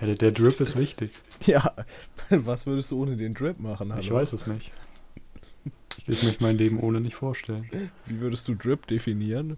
[0.00, 1.10] Ja, der, Drip ist wichtig.
[1.46, 1.72] Ja,
[2.30, 3.90] was würdest du ohne den Drip machen?
[3.90, 4.00] Hallo?
[4.00, 4.70] Ich weiß es nicht.
[6.06, 7.68] Ich möchte mein Leben ohne nicht vorstellen.
[8.06, 9.56] Wie würdest du Drip definieren?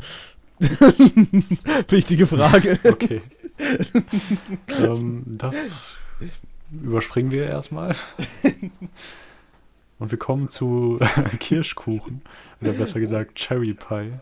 [1.89, 2.79] Wichtige Frage.
[2.85, 3.23] Okay.
[4.83, 5.87] ähm, das
[6.71, 7.95] überspringen wir erstmal.
[9.99, 10.99] Und wir kommen zu
[11.39, 12.23] Kirschkuchen.
[12.61, 14.13] Oder besser gesagt Cherry Pie.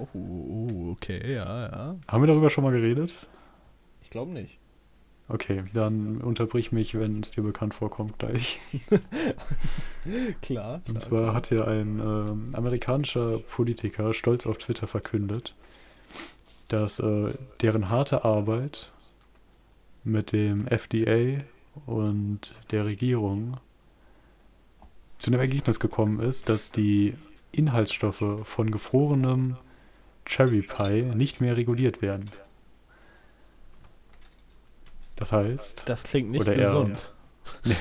[0.00, 1.96] Oh, oh, okay, ja, ja.
[2.08, 3.14] Haben wir darüber schon mal geredet?
[4.02, 4.58] Ich glaube nicht.
[5.28, 8.58] Okay, dann unterbrich mich, wenn es dir bekannt vorkommt, gleich.
[8.88, 10.82] klar, klar.
[10.88, 11.34] Und zwar klar.
[11.34, 15.54] hat hier ein äh, amerikanischer Politiker stolz auf Twitter verkündet,
[16.66, 18.90] dass äh, deren harte Arbeit
[20.02, 21.44] mit dem FDA
[21.86, 23.58] und der Regierung
[25.18, 27.14] zu dem Ergebnis gekommen ist, dass die
[27.52, 29.56] Inhaltsstoffe von gefrorenem
[30.30, 32.24] Cherry Pie nicht mehr reguliert werden.
[35.16, 35.82] Das heißt.
[35.86, 37.12] Das klingt nicht gesund.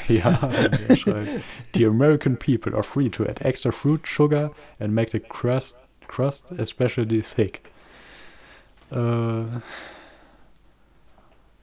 [0.08, 0.50] Er, ja,
[0.88, 1.30] er schreibt:
[1.76, 6.52] The American people are free to add extra fruit, sugar and make the crust, crust
[6.58, 7.62] especially thick.
[8.92, 8.96] Äh,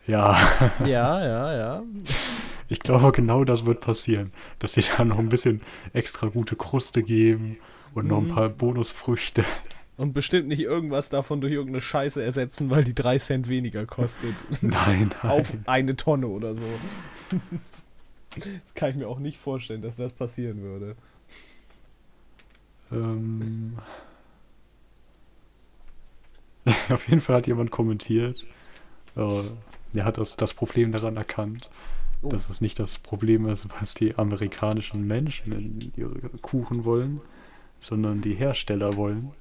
[0.06, 0.38] ja.
[0.84, 1.82] Ja, ja, ja.
[2.68, 4.32] Ich glaube, genau das wird passieren.
[4.58, 7.58] Dass sie da noch ein bisschen extra gute Kruste geben
[7.94, 8.10] und mhm.
[8.10, 8.34] noch ein mhm.
[8.34, 9.44] paar Bonusfrüchte.
[9.96, 14.34] Und bestimmt nicht irgendwas davon durch irgendeine Scheiße ersetzen, weil die 3 Cent weniger kostet.
[14.62, 15.30] Nein, nein.
[15.30, 16.64] Auf eine Tonne oder so.
[18.64, 20.94] Das kann ich mir auch nicht vorstellen, dass das passieren würde.
[22.92, 23.78] Ähm,
[26.90, 28.46] auf jeden Fall hat jemand kommentiert,
[29.16, 29.40] äh,
[29.94, 31.70] er hat das, das Problem daran erkannt,
[32.22, 32.28] Oh.
[32.28, 37.20] dass es nicht das Problem ist, was die amerikanischen Menschen in ihre Kuchen wollen,
[37.86, 39.32] sondern die Hersteller wollen.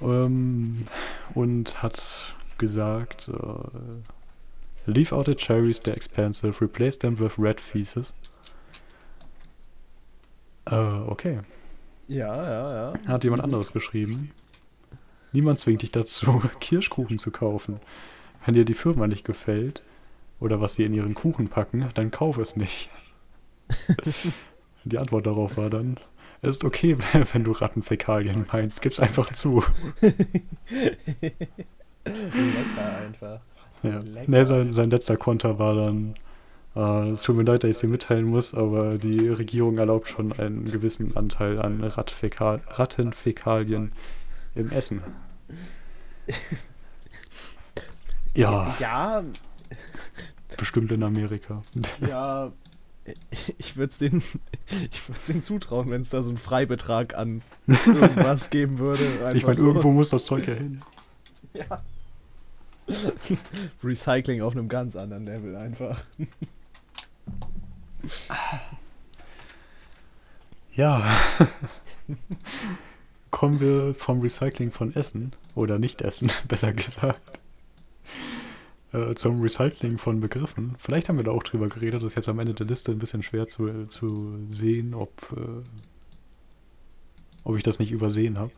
[0.00, 0.86] ähm,
[1.34, 8.12] und hat gesagt, äh, leave out the cherries, they're expensive, replace them with red pieces.
[10.66, 11.40] Äh, okay.
[12.08, 12.92] Ja, ja, ja.
[13.06, 14.30] Hat jemand anderes geschrieben.
[15.32, 17.80] Niemand zwingt dich dazu, Kirschkuchen zu kaufen.
[18.44, 19.82] Wenn dir die Firma nicht gefällt
[20.38, 22.90] oder was sie in ihren Kuchen packen, dann kauf es nicht.
[24.84, 25.98] die Antwort darauf war dann,
[26.44, 26.96] es ist okay,
[27.32, 29.62] wenn du Rattenfäkalien meinst, gib's einfach zu.
[32.04, 33.40] Lecker einfach.
[33.82, 33.98] Ja.
[33.98, 34.24] Lecker.
[34.30, 36.14] Nee, sein, sein letzter Konter war dann,
[36.76, 40.08] äh, es tut mir leid, dass ich es dir mitteilen muss, aber die Regierung erlaubt
[40.08, 43.92] schon einen gewissen Anteil an Rattfäkal Rattenfäkalien
[44.54, 45.02] im Essen.
[48.36, 49.22] Ja, Ja,
[50.56, 51.62] bestimmt in Amerika.
[52.00, 52.50] ja.
[53.58, 54.22] Ich würde es denen,
[54.92, 59.04] ich würd's denen zutrauen, wenn es da so einen Freibetrag an irgendwas geben würde.
[59.34, 59.66] Ich meine, so.
[59.66, 60.82] irgendwo muss das Zeug ja hin.
[61.52, 61.82] Ja.
[63.82, 66.04] Recycling auf einem ganz anderen Level einfach.
[70.74, 71.02] Ja.
[73.30, 77.40] Kommen wir vom Recycling von Essen oder Nicht-Essen, besser gesagt,
[78.94, 80.76] äh, zum Recycling von Begriffen.
[80.78, 82.00] Vielleicht haben wir da auch drüber geredet.
[82.00, 85.62] Das ist jetzt am Ende der Liste ein bisschen schwer zu, zu sehen, ob, äh,
[87.44, 88.52] ob ich das nicht übersehen habe.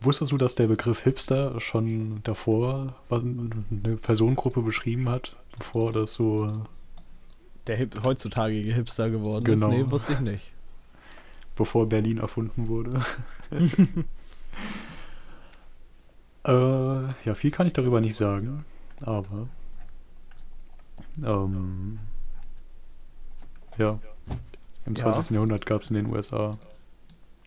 [0.00, 6.50] Wusstest du, dass der Begriff Hipster schon davor eine Personengruppe beschrieben hat, bevor das so
[7.68, 9.70] Der Hip heutzutage Hipster geworden Genau.
[9.70, 9.76] ist.
[9.86, 10.52] Nee, wusste ich nicht.
[11.54, 13.00] bevor Berlin erfunden wurde.
[16.46, 18.64] äh, ja, viel kann ich darüber nicht sagen,
[19.02, 19.48] aber
[21.24, 21.98] ähm,
[23.78, 23.98] ja,
[24.86, 25.12] im Ja.
[25.12, 25.30] 20.
[25.30, 26.56] Jahrhundert gab es in den USA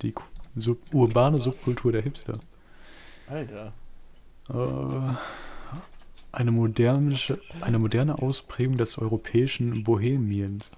[0.01, 0.13] die
[0.55, 2.39] Sub urbane Subkultur der Hipster.
[3.27, 3.73] Alter.
[4.49, 5.15] Äh,
[6.31, 10.71] eine, modernische, eine moderne Ausprägung des europäischen Bohemiens.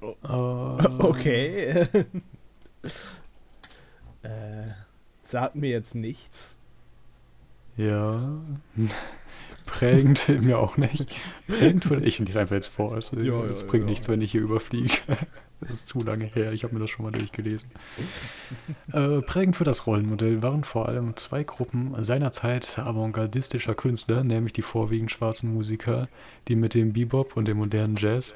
[0.00, 0.14] Oh.
[0.22, 1.86] Äh, Okay.
[4.22, 4.68] äh,
[5.24, 6.58] sagt mir jetzt nichts.
[7.76, 8.38] Ja.
[9.66, 11.16] Prägend mir auch nicht.
[11.48, 12.94] Prägend würde ich nicht einfach jetzt vor.
[12.94, 13.90] Also, Ja, das ja, bringt ja.
[13.90, 14.94] nichts, wenn ich hier überfliege.
[15.60, 16.52] Das ist zu lange her.
[16.52, 17.70] Ich habe mir das schon mal durchgelesen.
[18.92, 24.62] äh, prägend für das Rollenmodell waren vor allem zwei Gruppen seinerzeit avantgardistischer Künstler, nämlich die
[24.62, 26.08] vorwiegend schwarzen Musiker,
[26.48, 28.34] die mit dem Bebop und dem modernen Jazz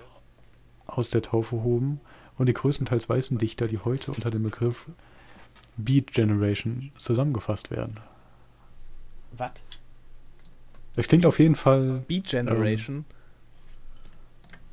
[0.87, 2.01] aus der Taufe hoben,
[2.39, 4.87] und die größtenteils weißen Dichter, die heute unter dem Begriff
[5.77, 8.01] Beat Generation zusammengefasst werden.
[9.37, 9.53] Was?
[10.97, 13.05] Es klingt auf jeden Fall Beat Generation?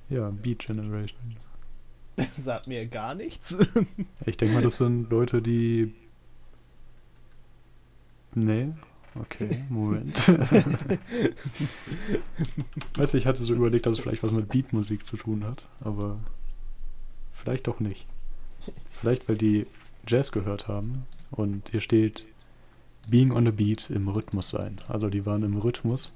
[0.10, 1.36] Ja, Beat Generation.
[2.38, 3.58] sagt mir gar nichts.
[4.26, 5.94] Ich denke mal, das sind Leute, die.
[8.34, 8.74] Nee?
[9.16, 10.28] Okay, Moment.
[12.96, 15.64] weißt du, ich hatte so überlegt, dass es vielleicht was mit Beatmusik zu tun hat,
[15.80, 16.20] aber
[17.34, 18.06] vielleicht doch nicht.
[18.92, 19.66] Vielleicht, weil die
[20.08, 22.26] Jazz gehört haben und hier steht
[23.10, 24.78] Being on the Beat im Rhythmus sein.
[24.88, 26.12] Also die waren im Rhythmus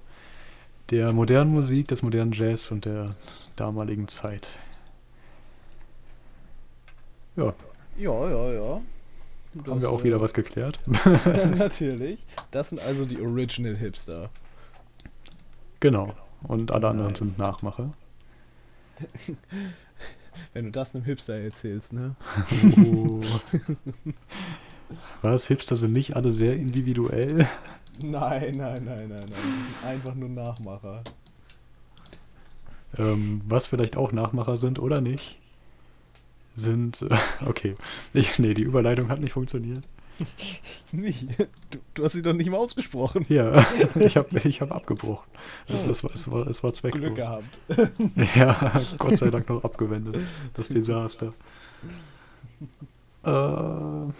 [0.91, 3.09] der modernen Musik, des modernen Jazz und der
[3.55, 4.49] damaligen Zeit.
[7.37, 7.53] Ja,
[7.97, 8.81] ja, ja, ja.
[9.67, 10.79] haben wir auch wieder was geklärt.
[11.57, 12.25] Natürlich.
[12.51, 14.29] Das sind also die Original Hipster.
[15.79, 16.13] Genau.
[16.43, 17.19] Und alle anderen Nice.
[17.19, 17.93] sind Nachmacher.
[20.53, 22.15] Wenn du das einem Hipster erzählst, ne?
[22.85, 23.21] Oh.
[25.21, 25.47] Was?
[25.47, 27.47] Hipster sind nicht alle sehr individuell?
[28.01, 29.23] Nein, nein, nein, nein, nein.
[29.29, 31.03] Die sind einfach nur Nachmacher.
[32.97, 35.39] Ähm, was vielleicht auch Nachmacher sind oder nicht,
[36.55, 37.01] sind.
[37.03, 37.75] Äh, okay.
[38.13, 39.83] Ich, nee, die Überleitung hat nicht funktioniert.
[40.91, 41.27] Nicht.
[41.71, 43.25] Du, du hast sie doch nicht mal ausgesprochen.
[43.29, 45.29] Ja, ich habe ich hab abgebrochen.
[45.67, 47.01] Es, es, war, es, war, es war zwecklos.
[47.01, 47.59] Glück gehabt.
[48.35, 50.17] Ja, Gott sei Dank noch abgewendet.
[50.53, 51.33] Das Desaster.
[53.23, 54.11] Äh,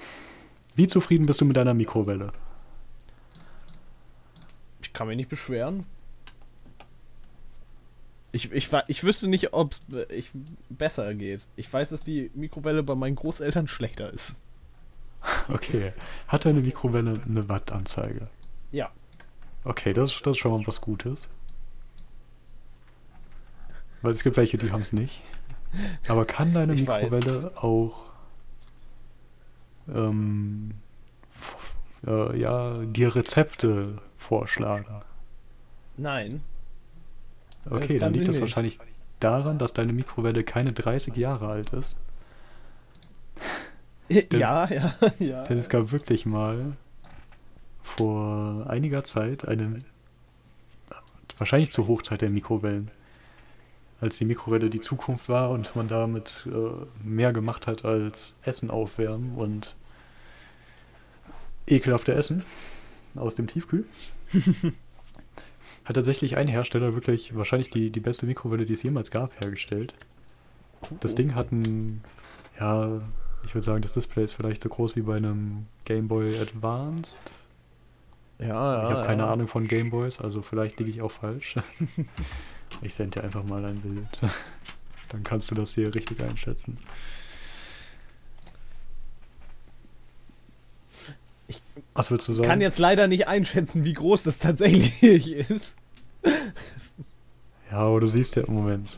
[0.76, 2.32] wie zufrieden bist du mit deiner Mikrowelle?
[4.82, 5.86] Ich kann mich nicht beschweren.
[8.34, 10.32] Ich, ich, ich wüsste nicht, ob es ich
[10.70, 11.46] besser geht.
[11.58, 14.36] Ich weiß, dass die Mikrowelle bei meinen Großeltern schlechter ist.
[15.50, 15.94] Okay.
[16.28, 18.28] Hat deine Mikrowelle eine Wattanzeige?
[18.72, 18.90] Ja.
[19.64, 21.28] Okay, das, das ist schon mal was Gutes.
[24.02, 25.22] Weil es gibt welche, die haben es nicht.
[26.08, 27.12] Aber kann deine Ich weiß.
[27.12, 28.11] Mikrowelle auch
[29.94, 30.72] ähm,
[32.06, 34.86] äh, ja, dir Rezepte vorschlagen?
[35.98, 36.42] Nein.
[37.70, 38.42] Okay, dann liegt das nicht.
[38.42, 38.80] wahrscheinlich
[39.20, 41.96] daran, dass deine Mikrowelle keine 30 Jahre alt ist.
[44.32, 45.44] ja, ja, ja.
[45.44, 46.76] Denn es gab wirklich mal
[47.82, 49.80] vor einiger Zeit eine,
[51.38, 52.92] wahrscheinlich zur Hochzeit der Mikrowellen,
[54.00, 58.72] als die Mikrowelle die Zukunft war und man damit äh, mehr gemacht hat als Essen
[58.72, 59.76] aufwärmen und
[61.72, 62.44] ekelhafte Essen
[63.16, 63.86] aus dem Tiefkühl.
[65.86, 69.94] hat tatsächlich ein Hersteller wirklich wahrscheinlich die, die beste Mikrowelle, die es jemals gab, hergestellt.
[71.00, 72.02] Das Ding hat ein,
[72.60, 73.02] ja,
[73.44, 77.20] ich würde sagen, das Display ist vielleicht so groß wie bei einem Game Boy Advanced.
[78.40, 78.84] Ja, ja.
[78.84, 79.32] ich habe keine ja.
[79.32, 81.56] Ahnung von Game Boys, also vielleicht liege ich auch falsch.
[82.82, 84.20] ich sende dir einfach mal ein Bild.
[85.10, 86.78] Dann kannst du das hier richtig einschätzen.
[91.94, 92.48] Was willst du sagen?
[92.48, 95.78] kann jetzt leider nicht einschätzen, wie groß das tatsächlich ist.
[97.72, 98.98] ja, aber du siehst ja im Moment.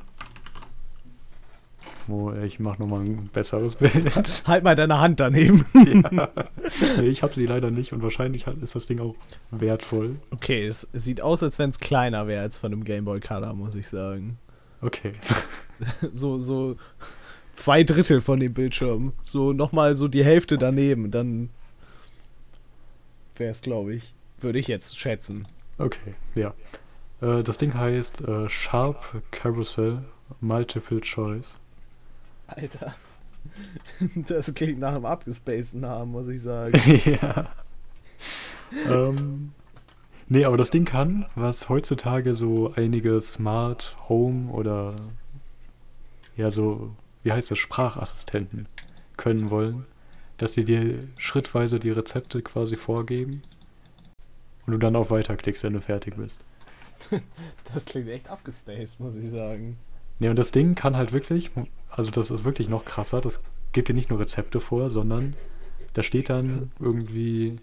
[2.10, 4.14] Oh, ich mache nochmal ein besseres Bild.
[4.46, 5.66] Halt mal deine Hand daneben.
[5.74, 6.30] ja.
[6.98, 9.16] nee, ich habe sie leider nicht und wahrscheinlich ist das Ding auch
[9.52, 10.16] wertvoll.
[10.32, 13.54] Okay, es sieht aus, als wenn es kleiner wäre als von einem Game Boy Color,
[13.54, 14.38] muss ich sagen.
[14.82, 15.14] Okay.
[16.14, 16.78] So, so
[17.54, 19.12] zwei Drittel von dem Bildschirm.
[19.22, 21.12] So nochmal so die Hälfte daneben.
[21.12, 21.50] Dann
[23.36, 24.14] wäre es, glaube ich.
[24.40, 25.48] Würde ich jetzt schätzen.
[25.78, 26.54] Okay, ja.
[27.22, 30.04] Äh, das Ding heißt äh, Sharp Carousel
[30.42, 31.58] Multiple Choice.
[32.48, 32.94] Alter.
[34.16, 36.80] Das klingt nach einem abgespaceden Namen, muss ich sagen.
[37.06, 37.50] ja.
[38.90, 39.52] ähm,
[40.30, 44.96] nee, aber das Ding kann, was heutzutage so einige Smart Home oder
[46.38, 48.68] ja so, wie heißt das, Sprachassistenten
[49.18, 49.86] können wollen,
[50.38, 53.42] dass sie dir schrittweise die Rezepte quasi vorgeben
[54.66, 56.42] und du dann auf Weiter klickst, wenn du fertig bist.
[57.74, 59.78] Das klingt echt abgespaced, muss ich sagen.
[60.20, 61.52] Ne, und das Ding kann halt wirklich,
[61.90, 65.36] also das ist wirklich noch krasser, das gibt dir nicht nur Rezepte vor, sondern
[65.94, 67.58] da steht dann irgendwie,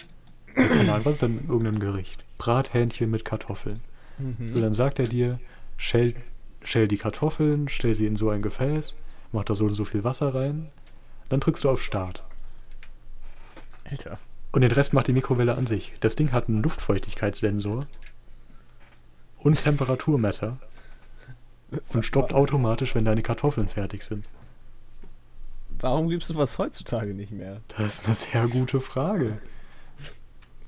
[0.55, 2.25] keine Ahnung, was ist denn irgendein Gericht?
[2.39, 3.81] Brathähnchen mit Kartoffeln.
[4.19, 4.55] Mhm.
[4.55, 5.39] So, dann sagt er dir,
[5.77, 6.15] schäl,
[6.63, 8.95] schäl die Kartoffeln, stell sie in so ein Gefäß,
[9.33, 10.69] mach da so und so viel Wasser rein,
[11.29, 12.25] dann drückst du auf Start.
[13.90, 14.18] Alter.
[14.53, 15.92] Und den Rest macht die Mikrowelle an sich.
[16.00, 17.87] Das Ding hat einen Luftfeuchtigkeitssensor
[19.38, 20.59] und Temperaturmesser
[21.92, 24.24] und stoppt automatisch, wenn deine Kartoffeln fertig sind.
[25.79, 27.61] Warum gibst du was heutzutage nicht mehr?
[27.68, 29.38] Das ist eine sehr gute Frage.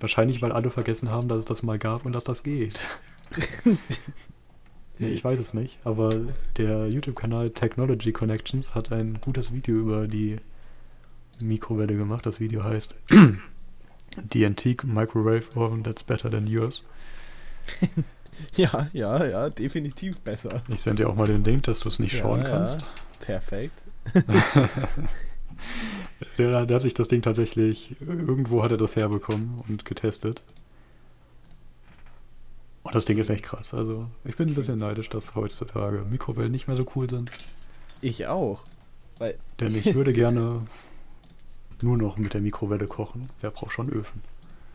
[0.00, 2.87] Wahrscheinlich, weil alle vergessen haben, dass es das mal gab und dass das geht.
[4.98, 6.14] nee, ich weiß es nicht, aber
[6.56, 10.38] der YouTube-Kanal Technology Connections hat ein gutes Video über die
[11.42, 12.26] Mikrowelle gemacht.
[12.26, 12.94] Das Video heißt
[14.33, 16.85] The Antique Microwave Oven That's Better Than Yours.
[18.57, 20.62] Ja, ja, ja, definitiv besser.
[20.68, 22.48] Ich sende dir auch mal den Link, dass du es nicht Ja, schauen ja.
[22.48, 22.87] kannst.
[23.20, 23.83] Perfekt.
[26.38, 30.42] Der, der hat sich das Ding tatsächlich, irgendwo hat er das herbekommen und getestet.
[32.85, 33.74] Und das Ding ist echt krass.
[33.74, 37.31] Also, ich bin ein bisschen neidisch, dass heutzutage Mikrowellen nicht mehr so cool sind.
[38.00, 38.62] Ich auch.
[39.18, 40.62] Weil, Denn ich würde gerne
[41.83, 43.27] nur noch mit der Mikrowelle kochen.
[43.40, 44.23] Wer braucht schon Öfen?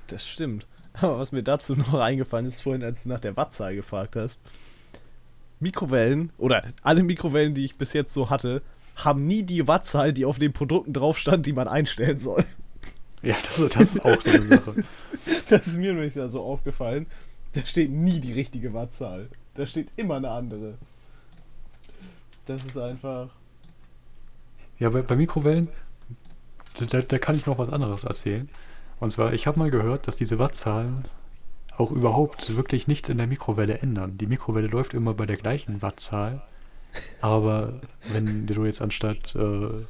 [0.08, 0.66] das stimmt.
[0.94, 4.40] Aber was mir dazu noch eingefallen ist, vorhin, als du nach der Wattzahl gefragt hast.
[5.60, 8.62] Mikrowellen, oder alle Mikrowellen, die ich bis jetzt so hatte,
[8.96, 12.46] haben nie die Wattzahl, die auf den Produkten drauf stand, die man einstellen soll.
[13.22, 14.84] Ja, das, das ist auch so eine Sache.
[15.50, 17.08] Das ist mir nämlich da so aufgefallen.
[17.54, 19.30] Da steht nie die richtige Wattzahl.
[19.56, 20.76] Da steht immer eine andere.
[22.46, 23.30] Das ist einfach.
[24.80, 25.68] Ja, bei, bei Mikrowellen,
[26.86, 28.50] da, da, kann ich noch was anderes erzählen.
[29.00, 31.06] Und zwar, ich habe mal gehört, dass diese Wattzahlen
[31.78, 34.18] auch überhaupt wirklich nichts in der Mikrowelle ändern.
[34.18, 36.42] Die Mikrowelle läuft immer bei der gleichen Wattzahl.
[37.22, 37.74] Aber
[38.12, 39.86] wenn du jetzt anstatt äh,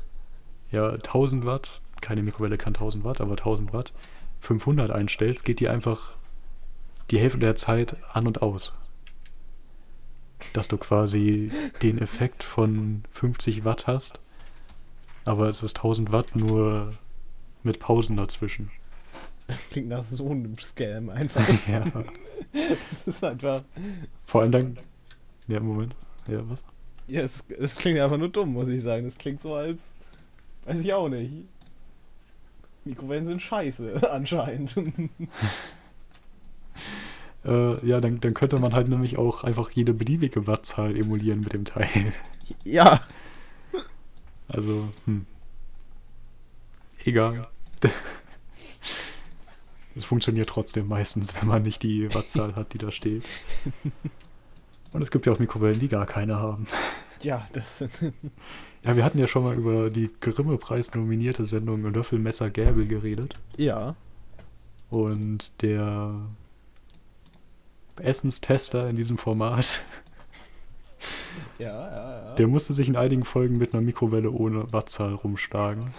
[0.71, 3.93] ja, 1000 Watt, keine Mikrowelle kann 1000 Watt, aber 1000 Watt,
[4.39, 6.17] 500 einstellst, geht die einfach
[7.09, 8.73] die Hälfte der Zeit an und aus.
[10.53, 14.19] Dass du quasi den Effekt von 50 Watt hast,
[15.27, 16.93] aber es ist 1000 Watt nur
[17.63, 18.71] mit Pausen dazwischen.
[19.47, 21.47] Das klingt nach so einem Scam einfach.
[21.67, 21.83] ja.
[22.53, 23.63] Das ist einfach.
[24.25, 24.77] Vor allem dann.
[25.47, 25.95] Ja, Moment.
[26.27, 26.61] Ja, was?
[27.07, 29.05] Ja, es, es klingt einfach nur dumm, muss ich sagen.
[29.05, 29.95] Das klingt so als.
[30.65, 31.31] Weiß ich auch nicht.
[32.83, 34.75] Mikrowellen sind scheiße, anscheinend.
[37.45, 41.53] Äh, ja, dann, dann könnte man halt nämlich auch einfach jede beliebige Wattzahl emulieren mit
[41.53, 42.11] dem Teil.
[42.65, 42.99] ja.
[44.49, 45.25] Also, hm.
[47.03, 47.47] Egal.
[49.95, 53.23] Es funktioniert trotzdem meistens, wenn man nicht die Wattzahl hat, die da steht.
[54.93, 56.67] Und es gibt ja auch Mikrowellen, die gar keine haben.
[57.21, 57.91] Ja, das sind.
[58.83, 63.33] Ja, wir hatten ja schon mal über die Grimme-Preis nominierte Sendung Löffel, Messer, Gäbel geredet.
[63.57, 63.95] Ja.
[64.89, 66.21] Und der
[67.97, 69.81] Essenstester in diesem Format,
[71.59, 72.35] Ja, ja, ja.
[72.35, 75.93] der musste sich in einigen Folgen mit einer Mikrowelle ohne Wattzahl rumschlagen.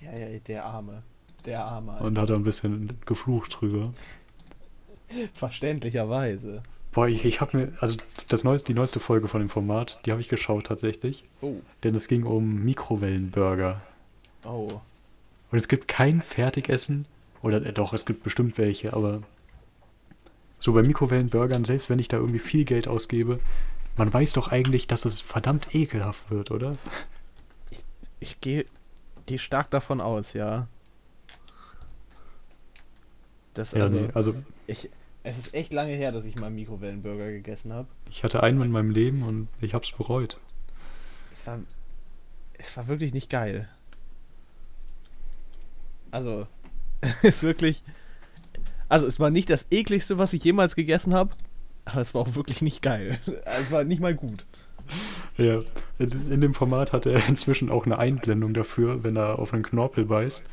[0.00, 1.02] ja, ja, der Arme.
[1.44, 1.92] Der Arme.
[1.92, 2.04] Alter.
[2.04, 3.92] Und hat da ein bisschen geflucht drüber.
[5.32, 6.62] Verständlicherweise.
[6.92, 7.98] Boah, ich, ich habe mir, also
[8.28, 11.24] das neueste, die neueste Folge von dem Format, die habe ich geschaut tatsächlich.
[11.42, 11.56] Oh.
[11.84, 13.82] Denn es ging um Mikrowellenburger.
[14.44, 14.80] Oh.
[15.50, 17.06] Und es gibt kein Fertigessen,
[17.42, 19.22] oder äh, doch, es gibt bestimmt welche, aber
[20.58, 23.40] so bei Mikrowellenburgern, selbst wenn ich da irgendwie viel Geld ausgebe,
[23.96, 26.72] man weiß doch eigentlich, dass es verdammt ekelhaft wird, oder?
[28.20, 28.66] Ich gehe
[29.26, 30.68] geh stark davon aus, ja.
[33.54, 34.34] Das, also, nee, also
[34.66, 34.90] ich,
[35.22, 37.88] es ist echt lange her, dass ich mal einen Mikrowellenburger gegessen habe.
[38.10, 40.38] ich hatte einen in meinem Leben und ich hab's bereut.
[41.32, 41.58] Es war,
[42.54, 43.68] es war wirklich nicht geil.
[46.10, 46.46] Also,
[47.00, 47.82] es ist wirklich,
[48.88, 51.30] also es war nicht das ekligste, was ich jemals gegessen habe,
[51.86, 53.18] aber es war auch wirklich nicht geil.
[53.44, 54.44] Es war nicht mal gut.
[55.36, 55.60] Ja,
[55.98, 59.62] in, in dem Format hat er inzwischen auch eine Einblendung dafür, wenn er auf einen
[59.62, 60.46] Knorpel beißt.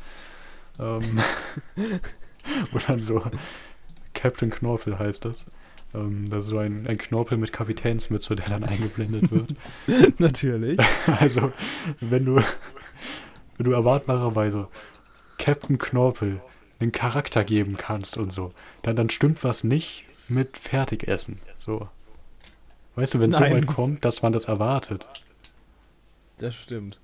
[0.82, 1.20] Ähm,
[2.72, 3.22] wo dann so
[4.12, 5.44] Captain Knorpel heißt das.
[5.94, 9.54] Ähm, das ist so ein, ein Knorpel mit Kapitänsmütze, der dann eingeblendet wird.
[10.18, 10.80] Natürlich.
[11.06, 11.52] Also,
[12.00, 12.36] wenn du,
[13.56, 14.68] wenn du erwartbarerweise
[15.38, 16.40] Captain Knorpel
[16.80, 21.40] einen Charakter geben kannst und so, dann, dann stimmt was nicht mit Fertigessen.
[21.56, 21.88] So.
[22.96, 25.08] Weißt du, wenn es so weit kommt, dass man das erwartet.
[26.38, 27.00] Das stimmt.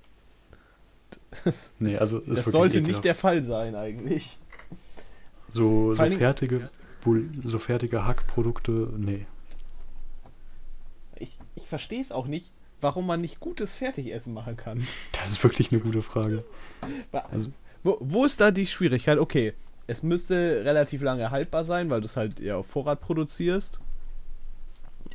[1.43, 2.91] Das, Nee, also das sollte ekelhaft.
[2.95, 4.37] nicht der Fall sein, eigentlich.
[5.49, 6.69] So, so fertige,
[7.43, 9.25] so fertige Hackprodukte, nee.
[11.17, 14.87] Ich, ich verstehe es auch nicht, warum man nicht gutes Fertigessen machen kann.
[15.11, 16.39] Das ist wirklich eine gute Frage.
[17.31, 17.51] Also-
[17.83, 19.17] wo, wo ist da die Schwierigkeit?
[19.17, 19.53] Okay,
[19.87, 23.79] es müsste relativ lange haltbar sein, weil du es halt ja auf Vorrat produzierst.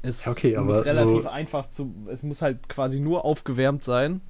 [0.03, 1.95] Es okay, muss relativ so- einfach zu.
[2.11, 4.21] Es muss halt quasi nur aufgewärmt sein.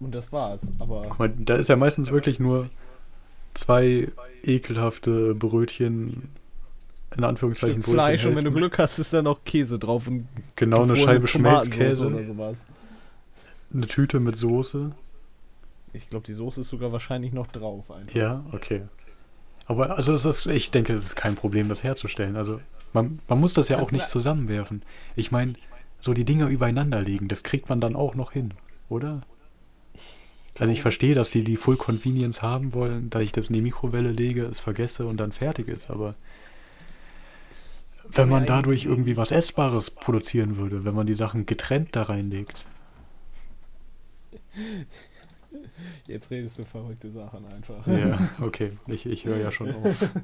[0.00, 0.72] Und das war's.
[0.78, 2.68] Aber Guck mal, da ist ja meistens wirklich nur
[3.54, 4.08] zwei
[4.42, 6.28] ekelhafte Brötchen,
[7.16, 8.52] in Anführungszeichen Stück Fleisch und wenn du.
[8.52, 12.66] Glück hast, ist da noch Käse drauf und Genau, eine Scheibe Schmelzkäse, oder sowas.
[13.72, 14.92] eine Tüte mit Soße.
[15.96, 17.90] Ich glaube, die Soße ist sogar wahrscheinlich noch drauf.
[17.90, 18.14] Einfach.
[18.14, 18.82] Ja, okay.
[19.66, 22.36] Aber also das ist, ich denke, es ist kein Problem, das herzustellen.
[22.36, 22.60] Also
[22.92, 24.82] man, man muss das ja auch nicht zusammenwerfen.
[25.16, 25.54] Ich meine,
[25.98, 28.54] so die Dinger übereinander legen, das kriegt man dann auch noch hin,
[28.88, 29.22] oder?
[30.58, 33.60] Also ich verstehe, dass die die Full Convenience haben wollen, da ich das in die
[33.60, 36.14] Mikrowelle lege, es vergesse und dann fertig ist, aber
[38.08, 42.64] wenn man dadurch irgendwie was Essbares produzieren würde, wenn man die Sachen getrennt da reinlegt.
[46.06, 47.86] Jetzt redest du verrückte Sachen einfach.
[47.86, 50.10] Ja, okay, ich, ich höre ja schon auf.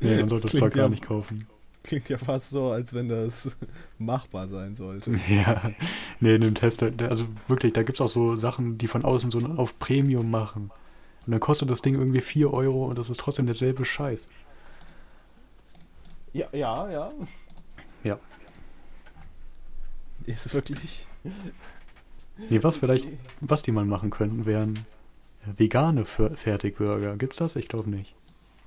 [0.00, 1.46] Nee, man sollte das Klingt Zeug gar ja- nicht kaufen.
[1.82, 3.56] Klingt ja fast so, als wenn das
[3.98, 5.14] machbar sein sollte.
[5.28, 5.70] Ja,
[6.20, 9.30] nee, in dem Test, also wirklich, da gibt es auch so Sachen, die von außen
[9.30, 10.70] so auf Premium machen.
[11.26, 14.28] Und dann kostet das Ding irgendwie 4 Euro und das ist trotzdem derselbe Scheiß.
[16.34, 17.12] Ja, ja, ja.
[18.04, 18.18] Ja.
[20.26, 21.06] Ist wirklich.
[22.48, 23.08] Nee, was vielleicht,
[23.40, 24.78] was die mal machen könnten, wären
[25.44, 27.16] vegane Fer- Fertigburger.
[27.16, 27.56] Gibt's das?
[27.56, 28.14] Ich glaube nicht.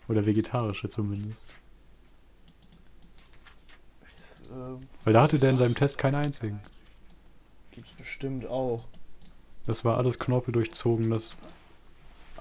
[0.08, 1.46] Oder vegetarische zumindest.
[4.46, 6.60] Äh, Weil da hatte der in seinem Test keinen einzigen.
[7.72, 8.84] gibt's bestimmt auch.
[9.66, 11.36] Das war alles knorpeldurchzogenes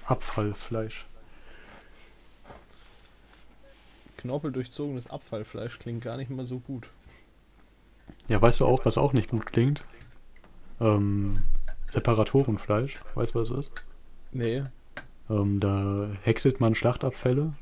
[0.06, 1.06] Abfallfleisch.
[4.16, 6.88] Knorpeldurchzogenes Abfallfleisch klingt gar nicht mal so gut.
[8.28, 9.84] Ja, weißt du auch, was auch nicht gut klingt?
[10.82, 11.38] Ähm,
[11.88, 12.94] Separatorenfleisch.
[13.14, 13.72] Weißt du, was das ist?
[14.32, 14.62] Nee.
[15.30, 17.52] Ähm, da häckselt man Schlachtabfälle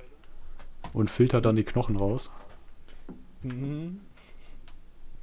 [0.92, 2.30] und filtert dann die Knochen raus.
[3.42, 4.00] Mhm.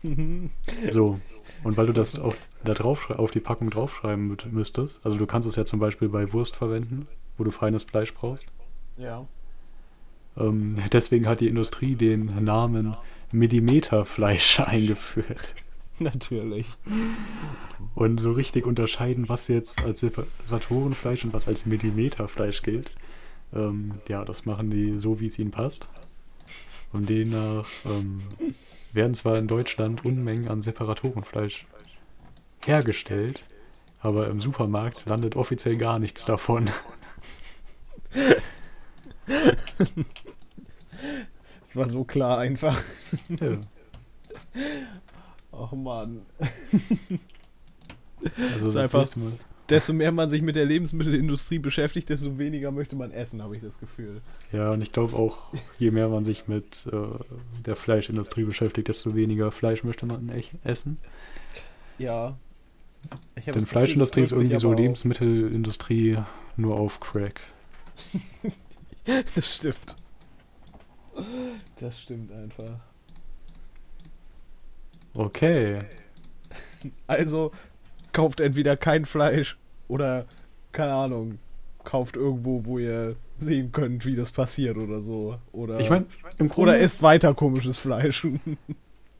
[0.03, 0.49] Mhm.
[0.91, 1.19] So.
[1.63, 5.25] Und weil du das auf, da drauf, auf die Packung draufschreiben mü- müsstest, also du
[5.25, 8.45] kannst es ja zum Beispiel bei Wurst verwenden, wo du feines Fleisch brauchst.
[8.97, 9.25] Ja.
[10.37, 12.95] Ähm, deswegen hat die Industrie den Namen
[13.31, 15.55] Millimeterfleisch eingeführt.
[15.99, 16.77] Natürlich.
[17.95, 22.91] Und so richtig unterscheiden, was jetzt als Separatorenfleisch und was als Millimeterfleisch gilt.
[23.53, 25.87] Ähm, ja, das machen die so, wie es ihnen passt.
[26.93, 28.21] Und demnach ähm,
[28.93, 31.65] werden zwar in Deutschland Unmengen an Separatorenfleisch
[32.65, 33.43] hergestellt,
[33.99, 36.69] aber im Supermarkt landet offiziell gar nichts davon.
[41.69, 42.81] Es war so klar einfach.
[43.27, 43.57] Ja.
[45.57, 46.21] Ach man.
[48.53, 49.11] Also Ist das einfach-.
[49.69, 53.61] Desto mehr man sich mit der Lebensmittelindustrie beschäftigt, desto weniger möchte man essen, habe ich
[53.61, 54.21] das Gefühl.
[54.53, 55.39] Ja, und ich glaube auch,
[55.77, 56.97] je mehr man sich mit äh,
[57.65, 60.97] der Fleischindustrie beschäftigt, desto weniger Fleisch möchte man echt essen.
[61.97, 62.37] Ja.
[63.35, 66.17] Denn Gefühl, Fleischindustrie ist irgendwie so Lebensmittelindustrie
[66.55, 67.41] nur auf Crack.
[69.35, 69.95] Das stimmt.
[71.79, 72.81] Das stimmt einfach.
[75.17, 75.81] Okay.
[77.07, 77.51] Also
[78.13, 79.57] kauft entweder kein Fleisch
[79.87, 80.25] oder,
[80.71, 81.39] keine Ahnung,
[81.83, 85.37] kauft irgendwo, wo ihr sehen könnt, wie das passiert oder so.
[85.51, 86.05] Oder, Ich meine,
[86.37, 86.71] im Grunde.
[86.71, 88.25] oder isst weiter komisches Fleisch.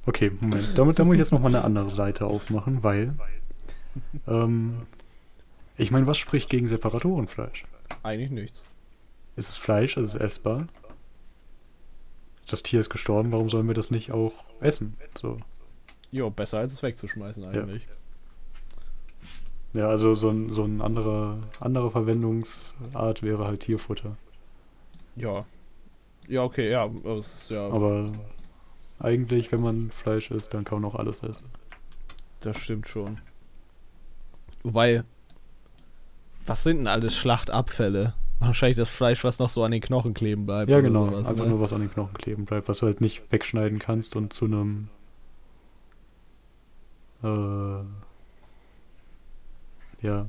[0.05, 0.77] Okay, Moment.
[0.77, 3.13] Damit, da muss ich jetzt nochmal eine andere Seite aufmachen, weil.
[4.25, 4.83] Ähm,
[5.75, 7.65] ich meine, was spricht gegen Separatorenfleisch?
[8.03, 8.63] Eigentlich nichts.
[9.35, 10.67] Es ist Fleisch, es ist essbar.
[12.49, 14.31] Das Tier ist gestorben, warum sollen wir das nicht auch
[14.61, 14.95] essen?
[15.17, 15.39] So.
[16.11, 17.87] Jo, besser als es wegzuschmeißen eigentlich.
[19.73, 24.15] Ja, also so ein, so ein anderer, andere Verwendungsart wäre halt Tierfutter.
[25.15, 25.39] Ja.
[26.27, 26.89] Ja, okay, ja.
[27.17, 28.05] Ist ja, Aber
[28.99, 31.49] eigentlich, wenn man Fleisch isst, dann kann man auch alles essen.
[32.39, 33.19] das stimmt schon.
[34.63, 35.03] Wobei,
[36.45, 38.13] was sind denn alles Schlachtabfälle?
[38.39, 40.69] Wahrscheinlich das Fleisch, was noch so an den Knochen kleben bleibt.
[40.69, 41.07] Ja, genau.
[41.07, 41.51] sowas, Einfach ne?
[41.51, 44.45] nur was an den Knochen kleben bleibt, was du halt nicht wegschneiden kannst und zu
[44.45, 44.89] einem
[47.23, 47.83] äh,
[50.05, 50.27] ja,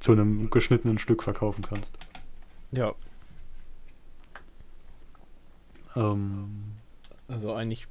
[0.00, 1.94] zu einem geschnittenen Stück verkaufen kannst.
[2.72, 2.94] Ja,
[5.96, 6.72] Ähm,
[7.28, 7.86] also eigentlich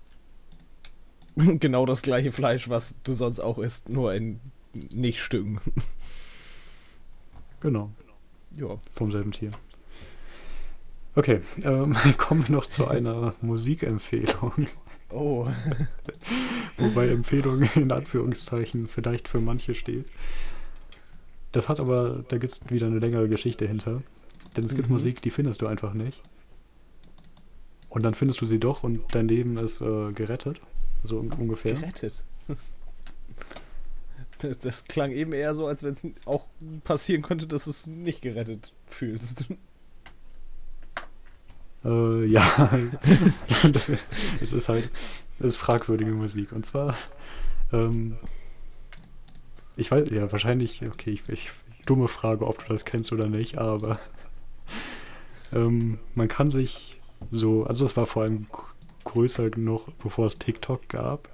[1.36, 4.40] genau das gleiche Fleisch, was du sonst auch isst, nur in
[4.92, 5.60] nicht Stücken.
[7.60, 7.92] genau,
[8.56, 8.78] Ja.
[8.94, 9.52] vom selben Tier.
[11.16, 14.68] Okay, ähm, kommen wir noch zu einer Musikempfehlung.
[15.16, 15.48] Oh.
[16.78, 20.06] Wobei Empfehlung in Anführungszeichen vielleicht für manche steht.
[21.52, 24.02] Das hat aber, da gibt es wieder eine längere Geschichte hinter.
[24.58, 24.94] Denn es gibt Mhm.
[24.96, 26.22] Musik, die findest du einfach nicht.
[27.90, 30.60] Und dann findest du sie doch und dein Leben ist äh, gerettet.
[31.04, 31.74] So un ungefähr.
[31.74, 32.26] Gerettet.
[34.40, 36.48] Das, das klang eben eher so, als wenn es auch
[36.84, 39.46] passieren könnte, dass du es nicht gerettet fühlst.
[41.86, 42.72] Äh, ja.
[44.42, 44.90] Es ist halt,
[45.40, 46.52] es ist fragwürdige Musik.
[46.52, 46.96] Und zwar,
[47.72, 48.18] ähm,
[49.76, 51.52] ich weiß, ja, wahrscheinlich, okay, ich, ich
[51.86, 54.00] dumme Frage, ob du das kennst oder nicht, aber
[55.54, 57.00] ähm, man kann sich
[57.32, 58.48] so, also es war vor allem
[59.04, 61.30] größer noch, bevor es TikTok gab,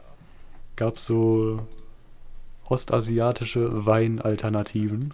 [0.75, 1.65] gab es so
[2.65, 5.13] ostasiatische Weinalternativen,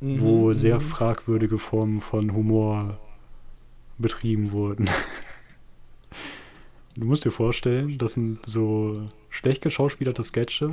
[0.00, 2.98] wo sehr fragwürdige Formen von Humor
[3.98, 4.88] betrieben wurden.
[6.96, 10.72] Du musst dir vorstellen, das sind so schlecht geschauspielerte Sketche,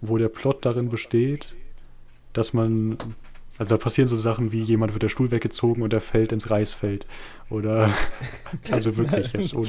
[0.00, 1.54] wo der Plot darin besteht,
[2.32, 2.96] dass man,
[3.56, 6.50] also da passieren so Sachen wie jemand wird der Stuhl weggezogen und er fällt ins
[6.50, 7.06] Reisfeld.
[7.50, 7.92] Oder,
[8.70, 9.68] also wirklich jetzt, ohne,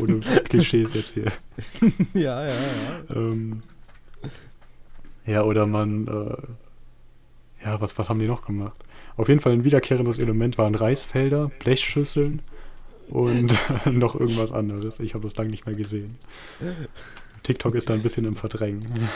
[0.00, 1.30] ohne Klischees jetzt hier.
[2.14, 3.16] Ja, ja, ja.
[3.16, 3.60] Ähm,
[5.26, 8.82] ja, oder man, äh, ja, was, was haben die noch gemacht?
[9.16, 12.42] Auf jeden Fall ein wiederkehrendes Element waren Reisfelder, Blechschüsseln
[13.08, 13.52] und
[13.86, 15.00] noch irgendwas anderes.
[15.00, 16.18] Ich habe das lange nicht mehr gesehen.
[17.42, 19.08] TikTok ist da ein bisschen im Verdrängen.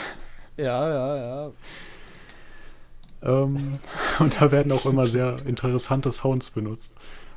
[0.57, 1.51] Ja, ja, ja.
[3.23, 3.79] Ähm,
[4.19, 6.95] und da werden auch immer sehr interessante Sounds benutzt.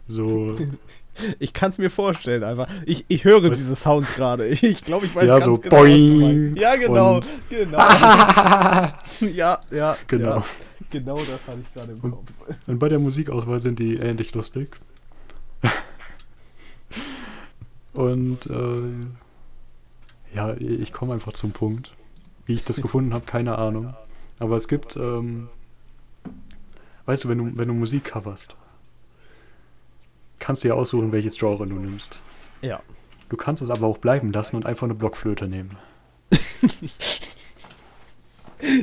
[0.07, 0.55] So,
[1.39, 2.67] Ich kann es mir vorstellen einfach.
[2.85, 3.57] Ich, ich höre Was?
[3.57, 4.47] diese Sounds gerade.
[4.63, 6.55] Ich, glaube, ich weiß Ja, ganz so genau, boing.
[6.55, 7.21] Ja, genau.
[7.49, 7.77] Genau.
[9.21, 9.97] ja, ja.
[10.07, 10.37] genau.
[10.37, 10.45] Ja,
[10.93, 12.31] genau das hatte ich gerade im Und- Kopf.
[12.67, 14.69] Und bei der Musikauswahl sind die ähnlich lustig.
[17.93, 21.93] Und äh, ja, ich komme einfach zum Punkt.
[22.45, 23.93] Wie ich das gefunden habe, keine Ahnung.
[24.39, 25.49] Aber es gibt, ähm,
[27.05, 28.55] weißt du, wenn du, wenn du Musik coverst,
[30.39, 32.19] kannst du ja aussuchen, welches Genre du nimmst.
[32.61, 32.81] Ja.
[33.29, 35.77] Du kannst es aber auch bleiben lassen und einfach eine Blockflöte nehmen.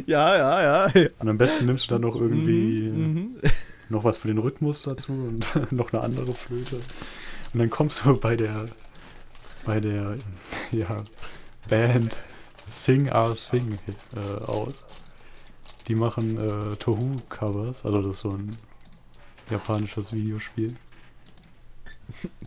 [0.07, 1.09] Ja, ja, ja.
[1.19, 3.37] Und am besten nimmst du dann noch irgendwie Mhm, mhm.
[3.89, 6.77] noch was für den Rhythmus dazu und noch eine andere Flöte.
[6.77, 8.67] Und dann kommst du bei der,
[9.65, 10.17] bei der,
[10.71, 11.05] ja,
[11.69, 12.17] Band
[12.69, 13.79] Sing Our Sing
[14.17, 14.85] äh, aus.
[15.89, 18.55] Die machen äh, Tohu-Covers, also das ist so ein
[19.51, 20.75] japanisches Videospiel.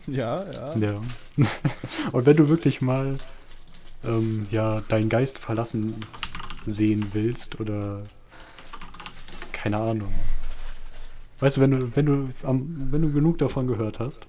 [0.06, 0.76] Ja, ja.
[0.76, 1.00] Ja.
[2.12, 3.16] Und wenn du wirklich mal
[4.04, 5.94] ähm, ja, deinen Geist verlassen
[6.66, 8.04] sehen willst oder
[9.52, 10.12] keine Ahnung.
[11.40, 14.20] Weißt du, wenn du, wenn du, am, wenn du genug davon gehört hast,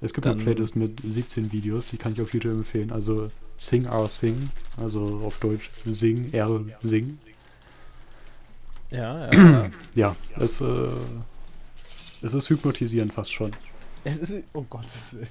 [0.00, 2.90] es gibt Dann- eine Playlist mit 17 Videos, die kann ich auf YouTube empfehlen.
[2.92, 7.18] Also Sing Our Sing, also auf Deutsch Sing, R, Sing.
[8.90, 9.32] Ja, ja.
[9.32, 9.70] ja.
[9.94, 10.88] Ja, es, äh,
[12.22, 13.50] es ist hypnotisierend fast schon.
[14.04, 14.34] es ist.
[14.52, 15.28] Oh Gottes Willen.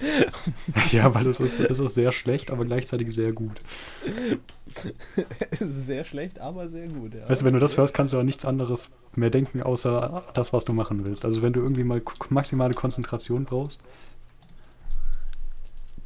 [0.92, 3.60] ja, weil es ist, es ist sehr schlecht, aber gleichzeitig sehr gut.
[5.50, 7.28] es ist sehr schlecht, aber sehr gut, ja.
[7.28, 10.52] Weißt du, wenn du das hörst, kannst du an nichts anderes mehr denken, außer das,
[10.52, 11.24] was du machen willst.
[11.24, 13.80] Also wenn du irgendwie mal maximale Konzentration brauchst,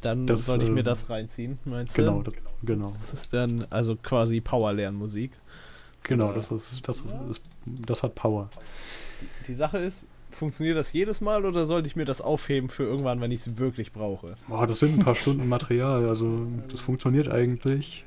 [0.01, 2.31] Dann das, soll ich mir äh, das reinziehen, meinst genau, du?
[2.31, 5.31] das, genau, Das ist dann also quasi Power-Lernmusik.
[6.01, 8.49] genau, das ist, das ist, das hat Power.
[9.47, 13.21] Die Sache ist, funktioniert das jedes Mal oder sollte ich mir das aufheben für irgendwann,
[13.21, 14.35] wenn ich es wirklich brauche?
[14.47, 18.05] Boah, das sind ein paar Stunden Material, also das funktioniert eigentlich.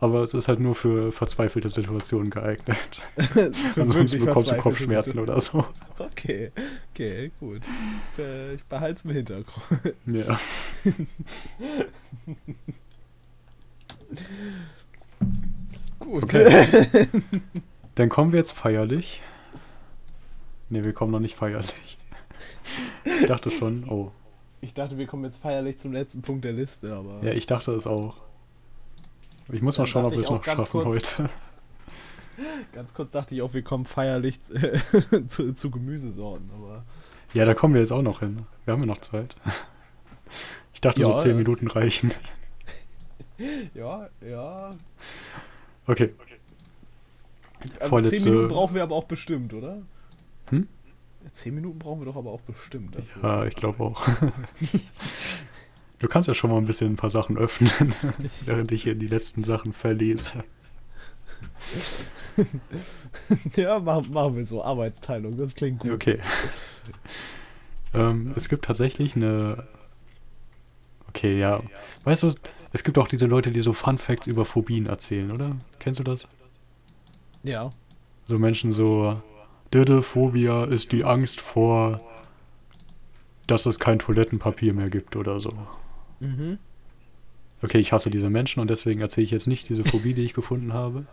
[0.00, 3.02] Aber es ist halt nur für verzweifelte Situationen geeignet.
[3.76, 5.64] Ansonsten bekommst du Kopfschmerzen oder so.
[5.98, 6.52] Okay,
[6.92, 7.62] okay, gut.
[8.54, 9.94] Ich behalte es im Hintergrund.
[10.06, 10.38] Ja.
[15.98, 16.22] Gut.
[16.22, 17.08] Okay.
[17.96, 19.20] Dann kommen wir jetzt feierlich.
[20.70, 21.98] Ne, wir kommen noch nicht feierlich.
[23.04, 24.12] Ich dachte schon, oh.
[24.60, 27.22] Ich dachte, wir kommen jetzt feierlich zum letzten Punkt der Liste, aber.
[27.24, 28.16] Ja, ich dachte es auch.
[29.50, 31.30] Ich muss mal schauen, ob wir es noch schaffen kurz- heute.
[32.72, 34.38] Ganz kurz dachte ich auch, wir kommen feierlich
[35.28, 36.84] zu, zu Gemüsesorten, aber.
[37.34, 38.46] Ja, da kommen wir jetzt auch noch hin.
[38.64, 39.36] Wir haben ja noch Zeit.
[40.74, 42.12] Ich dachte, Ja, so zehn das- Minuten reichen.
[43.74, 44.70] Ja, ja.
[45.88, 46.14] Okay.
[47.80, 49.78] Also Vorletzte- zehn Minuten brauchen wir aber auch bestimmt, oder?
[50.50, 50.68] Hm?
[51.32, 52.94] Zehn Minuten brauchen wir doch aber auch bestimmt.
[52.96, 53.22] dafür.
[53.22, 54.06] Ja, ich glaube auch.
[56.00, 57.72] Du kannst ja schon mal ein bisschen ein paar Sachen öffnen,
[58.44, 60.32] während ich hier die letzten Sachen verlese.
[63.56, 64.62] Ja, machen, machen wir so.
[64.62, 65.90] Arbeitsteilung, das klingt gut.
[65.90, 66.18] Okay.
[67.94, 69.66] ähm, es gibt tatsächlich eine.
[71.08, 71.58] Okay, ja.
[72.04, 72.32] Weißt du,
[72.72, 75.56] es gibt auch diese Leute, die so Fun Facts über Phobien erzählen, oder?
[75.80, 76.28] Kennst du das?
[77.42, 77.70] Ja.
[78.28, 79.20] So Menschen so.
[79.72, 82.00] Dede Phobia ist die Angst vor,
[83.46, 85.52] dass es kein Toilettenpapier mehr gibt oder so.
[86.20, 86.58] Mhm.
[87.62, 90.34] Okay, ich hasse diese Menschen und deswegen erzähle ich jetzt nicht diese Phobie, die ich
[90.34, 91.06] gefunden habe.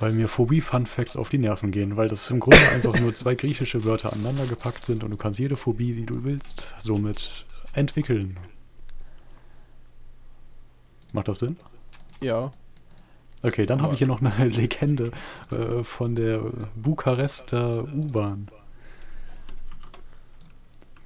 [0.00, 3.84] Weil mir Phobie-Fun-Facts auf die Nerven gehen, weil das im Grunde einfach nur zwei griechische
[3.84, 8.36] Wörter aneinander gepackt sind und du kannst jede Phobie, die du willst, somit entwickeln.
[11.12, 11.56] Macht das Sinn?
[12.20, 12.50] Ja.
[13.42, 15.10] Okay, dann habe ich hier noch eine Legende
[15.50, 16.40] äh, von der
[16.76, 18.48] Bukarester U-Bahn.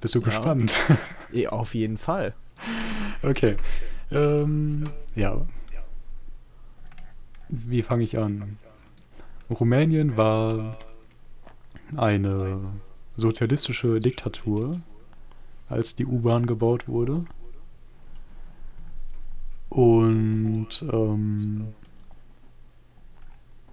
[0.01, 0.25] Bist du Ja.
[0.25, 0.77] gespannt?
[1.31, 1.49] ja.
[1.49, 2.33] Auf jeden Fall.
[3.23, 3.55] Okay.
[4.11, 4.83] Ähm,
[5.15, 5.45] ja.
[7.49, 8.57] Wie fange ich an?
[9.49, 10.77] Rumänien war
[11.95, 12.59] eine
[13.15, 14.81] sozialistische Diktatur,
[15.69, 17.25] als die U-Bahn gebaut wurde.
[19.69, 21.73] Und ähm,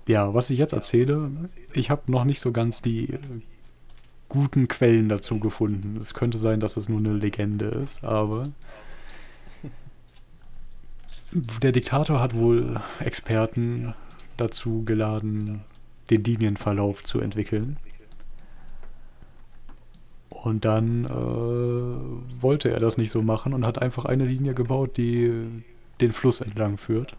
[0.07, 1.31] ja, was ich jetzt erzähle,
[1.73, 3.19] ich habe noch nicht so ganz die äh,
[4.29, 5.99] guten Quellen dazu gefunden.
[6.01, 8.49] Es könnte sein, dass es nur eine Legende ist, aber
[11.63, 13.95] der Diktator hat wohl Experten
[14.37, 15.63] dazu geladen,
[16.11, 17.77] den Linienverlauf zu entwickeln.
[20.31, 24.97] Und dann äh, wollte er das nicht so machen und hat einfach eine Linie gebaut,
[24.97, 25.33] die
[26.01, 27.15] den Fluss entlang führt.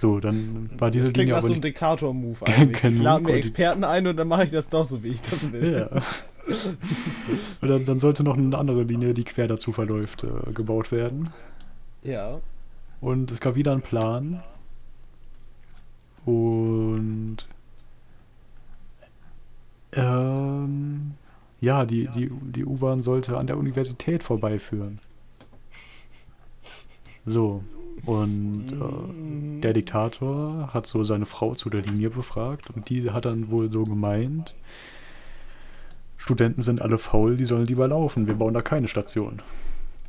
[0.00, 1.62] So, dann war diese das klingt Linie nach so nicht.
[1.62, 2.94] Diktator-Move eigentlich.
[2.94, 5.52] Ich lade mir Experten ein und dann mache ich das doch so, wie ich das
[5.52, 5.88] will.
[5.92, 6.02] Ja.
[7.60, 11.28] Und dann, dann sollte noch eine andere Linie, die quer dazu verläuft, äh, gebaut werden.
[12.02, 12.40] Ja.
[13.02, 14.42] Und es gab wieder einen Plan.
[16.24, 17.46] Und
[19.92, 21.12] ähm,
[21.60, 24.98] ja, die, die, die U-Bahn sollte an der Universität vorbeiführen.
[27.26, 27.62] So.
[28.10, 33.24] Und äh, der Diktator hat so seine Frau zu der Linie befragt und die hat
[33.24, 34.56] dann wohl so gemeint,
[36.16, 39.42] Studenten sind alle faul, die sollen lieber laufen, wir bauen da keine Station.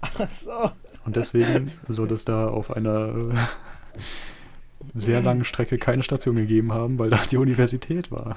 [0.01, 0.71] Ach so.
[1.05, 3.99] Und deswegen soll es da auf einer äh,
[4.95, 8.35] sehr langen Strecke keine Station gegeben haben, weil da die Universität war.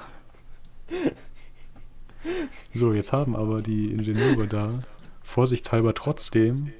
[2.75, 4.83] So, jetzt haben aber die Ingenieure da
[5.23, 6.71] vorsichtshalber trotzdem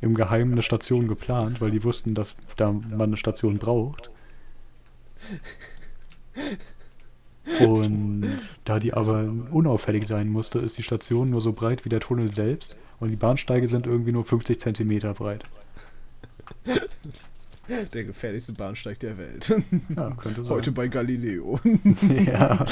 [0.00, 4.10] im Geheimen eine Station geplant, weil die wussten, dass da man eine Station braucht.
[7.60, 8.26] Und
[8.64, 12.32] da die aber unauffällig sein musste, ist die Station nur so breit wie der Tunnel
[12.32, 15.44] selbst und die Bahnsteige sind irgendwie nur 50 Zentimeter breit.
[17.92, 19.52] Der gefährlichste Bahnsteig der Welt.
[19.94, 20.50] Ja, könnte sein.
[20.50, 21.60] Heute bei Galileo.
[22.26, 22.64] ja.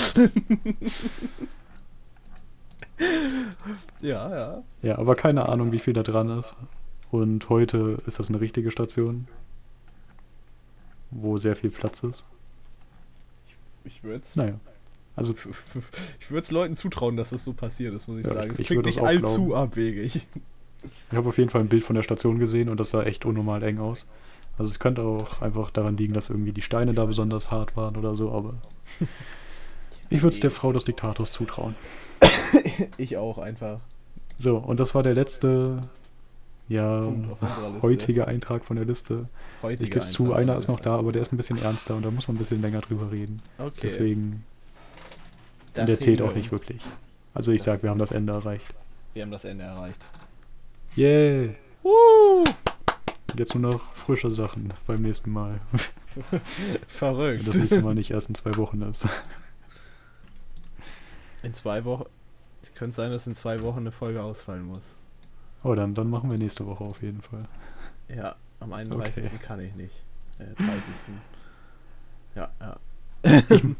[4.00, 4.62] ja, ja.
[4.82, 6.54] ja, aber keine Ahnung, wie viel da dran ist.
[7.10, 9.28] Und heute ist das eine richtige Station,
[11.10, 12.24] wo sehr viel Platz ist.
[13.84, 14.36] Ich würde es.
[14.36, 14.54] Naja.
[15.14, 15.34] Also,
[16.20, 18.46] ich würde es Leuten zutrauen, dass das so passiert ist, muss ich Ja, sagen.
[18.48, 19.54] ich- Es ich klingt nicht allzu glauben.
[19.54, 20.26] abwegig.
[21.10, 23.24] ich habe auf jeden Fall ein Bild von der Station gesehen und das sah echt
[23.24, 24.06] unnormal eng aus.
[24.58, 27.96] Also es könnte auch einfach daran liegen, dass irgendwie die Steine da besonders hart waren
[27.96, 28.54] oder so, aber
[30.10, 31.74] ich würde es der Frau des Diktators zutrauen.
[32.98, 33.80] Ich auch einfach.
[34.38, 35.80] So, und das war der letzte,
[36.68, 37.82] ja, Punkt auf unserer Liste.
[37.82, 39.26] heutige Eintrag von der Liste.
[39.62, 42.04] Heutige Ich gebe zu, einer ist noch da, aber der ist ein bisschen ernster und
[42.04, 43.40] da muss man ein bisschen länger drüber reden.
[43.58, 43.80] Okay.
[43.82, 44.44] Deswegen,
[45.72, 46.82] das und der zählt auch nicht wirklich.
[47.34, 48.74] Also ich sag, wir haben das Ende erreicht.
[49.14, 50.04] Wir haben das Ende erreicht.
[50.96, 51.54] Yay!
[51.84, 52.44] Uh,
[53.30, 55.60] Und jetzt nur noch frische Sachen beim nächsten Mal.
[56.88, 57.40] verrückt.
[57.40, 59.06] Wenn das nächste Mal nicht erst in zwei Wochen ist.
[61.42, 62.06] In zwei Wochen.
[62.62, 64.96] Es könnte sein, dass in zwei Wochen eine Folge ausfallen muss.
[65.64, 67.44] Oh, dann, dann machen wir nächste Woche auf jeden Fall.
[68.08, 69.24] Ja, am 31.
[69.26, 69.36] Okay.
[69.42, 69.94] kann ich nicht.
[70.38, 71.14] Äh, 30.
[72.34, 72.76] Ja, ja.
[73.24, 73.76] Ja, ich, Komm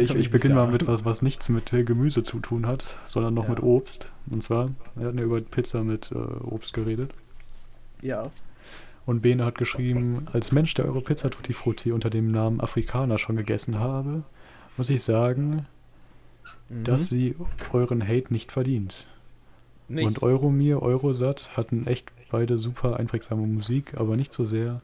[0.00, 3.34] ich nicht beginne mal mit was, was nichts mit äh, Gemüse zu tun hat, sondern
[3.34, 3.50] noch Ja.
[3.50, 4.10] mit Obst.
[4.30, 7.12] Und zwar, wir hatten ja über Pizza mit äh, Obst geredet.
[8.00, 8.30] Ja.
[9.04, 13.18] Und Bene hat geschrieben, als Mensch, der eure Pizza Tutti Frutti unter dem Namen Afrikaner
[13.18, 14.22] schon gegessen habe,
[14.76, 15.66] muss ich sagen,
[16.70, 16.84] Mhm.
[16.84, 17.34] dass sie
[17.72, 19.06] euren Hate nicht verdient.
[19.88, 20.06] Nicht.
[20.06, 24.80] Und Euromir, Eurosat hatten echt beide super einprägsame Musik, aber nicht so sehr,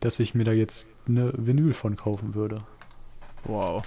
[0.00, 2.62] dass ich mir da jetzt eine Vinyl von kaufen würde.
[3.44, 3.82] wow.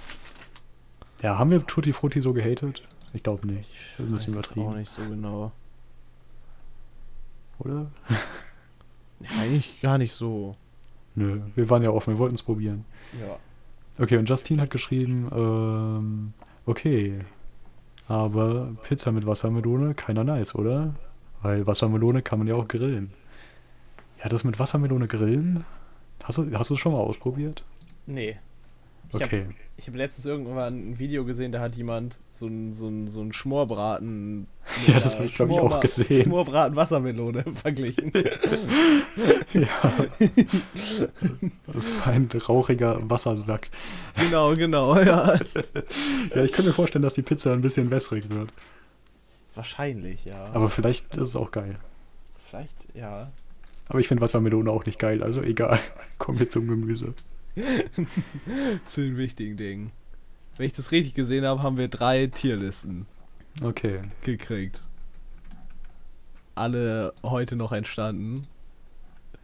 [1.22, 2.82] Ja, haben wir Tutti Frutti so gehatet?
[3.14, 3.70] Ich glaube nicht.
[3.96, 5.52] Das ist ein Weiß bisschen es auch übertrieben, nicht so genau.
[7.58, 7.90] oder?
[9.40, 10.54] Eigentlich gar nicht so.
[11.14, 12.84] Nö, wir waren ja offen, wir wollten es probieren.
[13.18, 13.38] Ja.
[13.98, 16.32] Okay, und Justine hat geschrieben, ähm,
[16.66, 17.20] okay,
[18.08, 20.94] aber Pizza mit Wassermelone, keiner nice, oder?
[21.42, 23.12] Weil Wassermelone kann man ja auch grillen.
[24.22, 25.64] Ja, das mit Wassermelone grillen,
[26.24, 27.64] hast du, hast du es schon mal ausprobiert?
[28.06, 28.36] Nee.
[29.10, 29.42] Ich Okay.
[29.42, 33.06] habe ich hab letztens irgendwann ein Video gesehen, da hat jemand so ein, so ein,
[33.08, 34.46] so ein Schmorbraten.
[34.86, 36.24] Ja, das einer hab ich, glaub ich, auch gesehen.
[36.24, 38.12] Schmorbraten Wassermelone verglichen.
[39.52, 40.06] Ja.
[41.72, 43.70] Das war ein rauchiger Wassersack.
[44.18, 45.38] genau, genau, ja.
[46.34, 48.50] Ja, ich kann mir vorstellen, dass die Pizza ein bisschen wässrig wird.
[49.54, 50.50] Wahrscheinlich, ja.
[50.52, 51.76] Aber vielleicht ist es auch geil.
[52.50, 53.30] Vielleicht, ja.
[53.88, 55.78] Aber ich finde Wassermelone auch nicht geil, also egal.
[56.18, 57.14] Kommen wir zum Gemüse.
[58.84, 59.92] Zu den wichtigen Dingen.
[60.56, 63.06] Wenn ich das richtig gesehen habe, haben wir drei Tierlisten
[63.62, 64.00] Okay.
[64.22, 64.82] gekriegt.
[66.54, 68.42] Alle heute noch entstanden,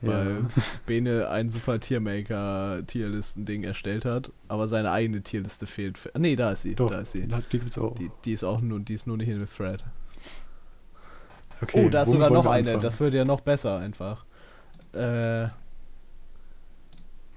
[0.01, 0.63] weil Ja.
[0.87, 5.99] Bene ein super Tiermaker-Tierlisten-Ding erstellt hat, aber seine eigene Tierliste fehlt.
[6.15, 6.75] Ah, nee, da ist sie.
[6.75, 7.27] Doch, da ist sie.
[7.27, 7.95] Die gibt's auch.
[7.95, 9.85] Die, die ist auch nur, die ist nur nicht in dem Thread.
[11.61, 12.59] Okay, oh, da ist sogar noch eine.
[12.71, 12.83] anfangen?
[12.83, 14.25] Das wird ja noch besser einfach.
[14.95, 15.49] Äh,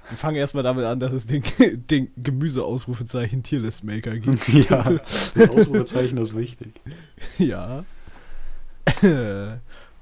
[0.10, 1.44] wir fangen erstmal damit an, dass es den,
[1.90, 4.48] den Gemüse-Ausrufezeichen Tierlist-Maker gibt.
[4.70, 4.84] ja,
[5.36, 6.80] das Ausrufezeichen ist wichtig.
[7.38, 7.86] ja.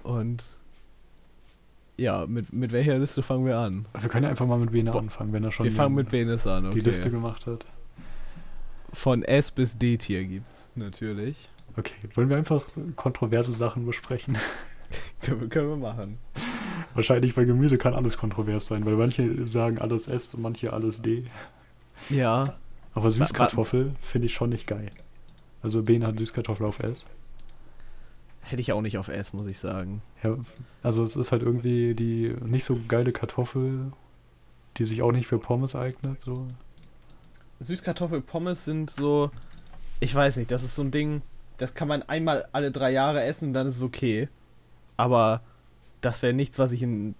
[0.03, 0.43] Und
[1.97, 3.85] ja, mit, mit welcher Liste fangen wir an?
[3.99, 6.47] Wir können ja einfach mal mit Bene anfangen, wenn er schon wir fangen mit Benes
[6.47, 6.75] an, okay.
[6.75, 7.65] die Liste gemacht hat.
[8.91, 11.49] Von S bis D-Tier gibt's natürlich.
[11.77, 12.63] Okay, wollen wir einfach
[12.95, 14.37] kontroverse Sachen besprechen?
[15.21, 16.17] Können wir, können wir machen.
[16.95, 21.01] Wahrscheinlich bei Gemüse kann alles kontrovers sein, weil manche sagen alles S und manche alles
[21.01, 21.25] D.
[22.09, 22.55] Ja.
[22.93, 24.89] Aber Süßkartoffel finde ich schon nicht geil.
[25.61, 27.05] Also Bene hat Süßkartoffel auf S.
[28.41, 30.01] Hätte ich auch nicht auf S, muss ich sagen.
[30.21, 30.37] Ja,
[30.83, 33.91] also es ist halt irgendwie die nicht so geile Kartoffel,
[34.77, 36.19] die sich auch nicht für Pommes eignet.
[36.19, 36.47] So.
[37.61, 39.31] Süßkartoffelpommes sind so,
[39.99, 41.21] ich weiß nicht, das ist so ein Ding,
[41.57, 44.27] das kann man einmal alle drei Jahre essen, dann ist es okay.
[44.97, 45.41] Aber
[46.05, 47.15] das wäre nichts, was ich in,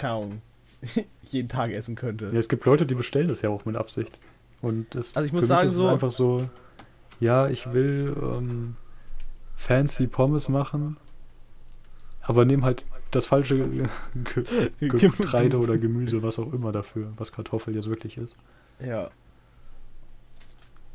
[0.00, 0.42] Ahnung,
[1.30, 2.26] jeden Tag essen könnte.
[2.26, 4.18] Ja, es gibt Leute, die bestellen das ja auch mit Absicht.
[4.62, 6.48] Und das, Also ich muss sagen, ist so- einfach so,
[7.20, 8.76] ja, ich will ähm,
[9.56, 10.96] fancy Pommes machen,
[12.22, 13.86] aber nehm halt das falsche Ge
[14.80, 18.36] Ge Getreide oder Gemüse, was auch immer dafür, was Kartoffel jetzt wirklich ist.
[18.84, 19.10] Ja.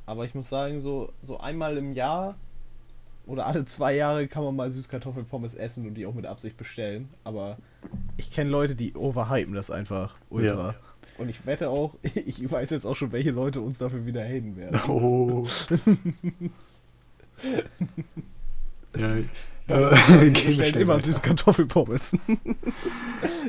[0.05, 2.35] Aber ich muss sagen, so, so einmal im Jahr
[3.25, 7.09] oder alle zwei Jahre kann man mal Süßkartoffelpommes essen und die auch mit Absicht bestellen.
[7.23, 7.57] Aber
[8.17, 10.71] ich kenne Leute, die overhypen das einfach ultra.
[10.71, 10.75] Ja.
[11.17, 14.57] Und ich wette auch, ich weiß jetzt auch schon, welche Leute uns dafür wieder haten
[14.57, 14.79] werden.
[14.89, 15.45] Oh.
[18.95, 19.15] ja,
[19.67, 21.05] äh, stellen schnell immer weiter.
[21.05, 22.17] süß Kartoffelpommes.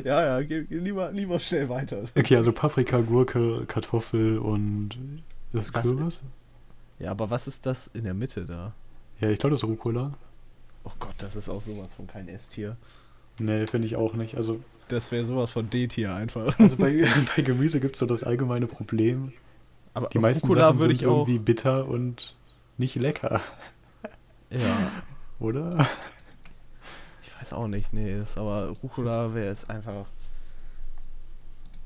[0.05, 2.03] ja, ja, geh, geh lieber, lieber schnell weiter.
[2.17, 4.91] Okay, also Paprika, Gurke, Kartoffel und
[5.53, 5.83] das Was?
[5.83, 6.23] Kürbis?
[6.99, 8.73] Ja, aber was ist das in der Mitte da?
[9.25, 10.13] Ja, ich glaube, das ist Rucola.
[10.85, 12.77] Oh Gott, das ist auch sowas von kein Esstier.
[13.39, 14.37] Nee, finde ich auch nicht.
[14.37, 16.59] Also, Das wäre sowas von D-Tier einfach.
[16.59, 17.07] also bei,
[17.37, 19.33] bei Gemüse gibt es so das allgemeine Problem.
[19.95, 22.35] Aber Die meisten Rucola Sachen würde sind irgendwie bitter und
[22.77, 23.41] nicht lecker,
[24.51, 24.91] Ja,
[25.41, 25.89] oder?
[27.23, 30.05] ich weiß auch nicht, nee, das, aber Rucola wäre jetzt einfach.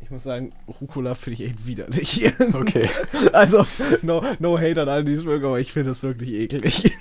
[0.00, 2.32] Ich muss sagen, Rucola finde ich echt widerlich.
[2.54, 2.88] Okay.
[3.32, 3.64] Also,
[4.02, 6.92] no, no hate an alle, die es mögen, aber ich finde das wirklich eklig.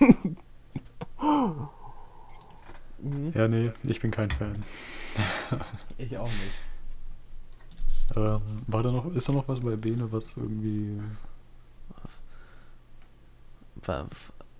[2.99, 3.31] Mhm.
[3.33, 4.53] Ja, nee, ich bin kein Fan.
[5.99, 6.53] Ich auch nicht.
[8.15, 10.99] Ähm, war da noch, ist da noch was bei Bene, was irgendwie.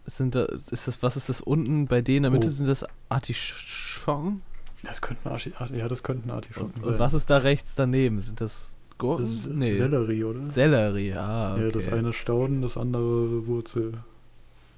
[0.06, 2.48] Sind da, ist das, was ist das unten bei denen in der Mitte?
[2.48, 2.52] Oh.
[2.52, 4.42] Sind das Artischocken?
[4.84, 6.94] Das könnten Arti ja, das könnten Artischocken Und, sein.
[6.94, 8.22] und was ist da rechts daneben?
[8.22, 9.24] Sind das Gurken?
[9.24, 9.76] Das ist nee.
[9.76, 10.48] Sellerie, oder?
[10.50, 11.66] Sellerie, ah, okay.
[11.66, 14.00] Ja, das eine Stauden, das andere Wurzel.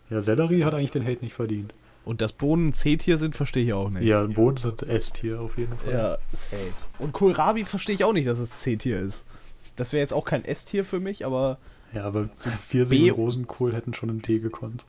[0.10, 1.74] Ja, Sellerie hat eigentlich den Hate nicht verdient.
[2.05, 4.03] Und dass Bohnen C-Tier sind, verstehe ich auch nicht.
[4.03, 5.93] Ja, Boden sind S-Tier auf jeden Fall.
[5.93, 6.74] Ja, safe.
[6.97, 9.28] Und Kohlrabi verstehe ich auch nicht, dass es C-Tier ist.
[9.76, 11.57] Das wäre jetzt auch kein S-Tier für mich, aber
[11.93, 14.84] Ja, aber so Pfirsich B- und Rosenkohl hätten schon im Tee gekonnt.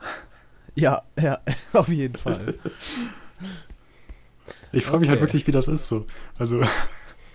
[0.74, 1.40] ja, ja,
[1.72, 2.54] auf jeden Fall.
[4.72, 6.04] Ich frage mich halt wirklich, wie das ist so.
[6.38, 6.62] Also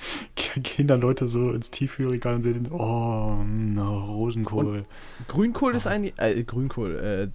[0.55, 4.85] gehen dann Leute so ins Tiefkühlregal und sehen, oh, no, Rosenkohl.
[5.27, 5.91] Grünkohl ist Ah.
[5.91, 7.27] eigentlich, äh, Grünkohl, äh,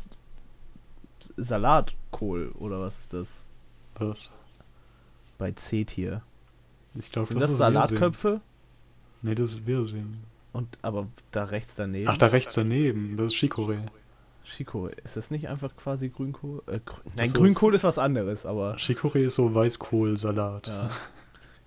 [1.37, 3.51] Salatkohl oder was ist das
[3.99, 4.31] Was?
[5.37, 6.23] bei C-Tier?
[6.95, 7.59] Ich glaube, Sind das ist.
[7.59, 8.41] Salatköpfe?
[9.23, 10.13] Nee, das ist Wirsing.
[10.53, 12.09] Und aber da rechts daneben.
[12.09, 13.79] Ach, da rechts daneben, das ist Chicorée.
[14.47, 14.97] Chicorée.
[15.05, 16.63] Ist das nicht einfach quasi Grünkohl?
[16.67, 20.69] Äh, grün, nein, ist- Grünkohl ist was anderes, aber Chicorée ist so Weißkohlsalat.
[20.69, 20.91] ja.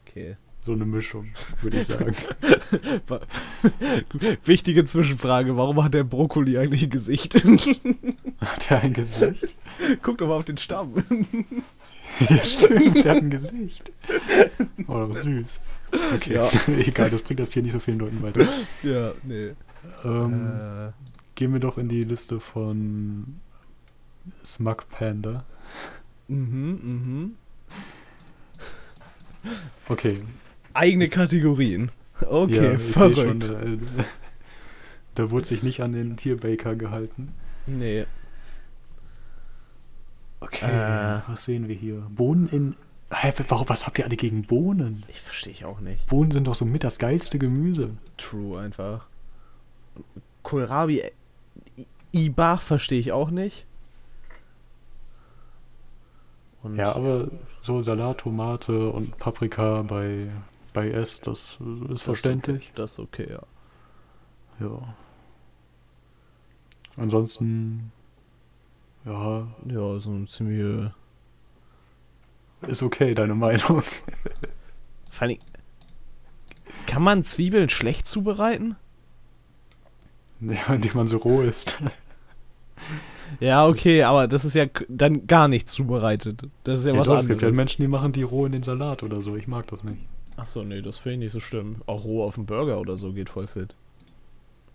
[0.08, 0.36] Okay.
[0.64, 1.30] So eine Mischung,
[1.62, 2.16] würde ich sagen.
[4.46, 7.36] Wichtige Zwischenfrage, warum hat der Brokkoli eigentlich ein Gesicht?
[8.42, 9.48] Hat der ein Gesicht?
[10.02, 10.94] Guck doch mal auf den Stamm.
[12.30, 13.92] ja, stimmt, der hat ein Gesicht.
[14.88, 15.60] Oh, süß.
[16.16, 16.50] Okay, Ja.
[16.68, 18.46] egal, das bringt das hier nicht so vielen Leuten weiter.
[18.84, 19.54] ja, nee.
[20.04, 20.92] Ähm, Äh,
[21.36, 23.40] Gehen wir doch in die Liste von
[24.46, 25.44] Smug Panda.
[26.28, 27.36] mhm, mhm.
[29.90, 30.22] Okay,
[30.74, 31.92] Eigene Kategorien.
[32.28, 33.18] Okay, ja, verrückt.
[33.18, 33.78] Schon, äh,
[35.16, 37.34] da wurde sich nicht an den Tierbaker gehalten.
[37.66, 38.06] Nee.
[40.40, 41.22] Okay, Äh.
[41.28, 42.04] was sehen wir hier?
[42.10, 42.76] Bohnen in.
[43.14, 45.04] Hä, warum, was habt ihr alle gegen Bohnen?
[45.10, 46.08] Ich verstehe ich auch nicht.
[46.08, 47.92] Bohnen sind doch so mit das geilste Gemüse.
[48.18, 49.08] True einfach.
[50.44, 51.12] Kohlrabi, äh,
[52.14, 53.66] Ibach verstehe ich auch nicht.
[56.64, 57.28] Und Ja, aber
[57.62, 60.28] so Salat, Tomate und Paprika bei,
[60.74, 61.58] bei S, das
[61.90, 62.72] ist verständlich.
[62.76, 63.42] Das ist okay, ja.
[64.60, 64.96] Ja.
[66.98, 67.92] Ansonsten,
[69.06, 70.94] ja, Ja, so eine ziemliche.
[72.62, 73.84] ist okay, deine Meinung.
[75.10, 75.38] Vor allem,
[76.86, 78.76] kann man Zwiebeln schlecht zubereiten?
[80.42, 81.78] Ja, die man so roh isst.
[83.40, 86.48] Ja, okay, aber das ist ja dann gar nicht zubereitet.
[86.64, 87.26] Das ist ja, Ja, was doch, anderes.
[87.26, 89.36] es gibt ja Menschen, die machen die roh in den Salat oder so.
[89.36, 90.02] Ich mag das nicht.
[90.38, 91.82] Achso, nee, das finde ich nicht so schlimm.
[91.86, 93.76] Auch roh auf dem Burger oder so geht voll fit.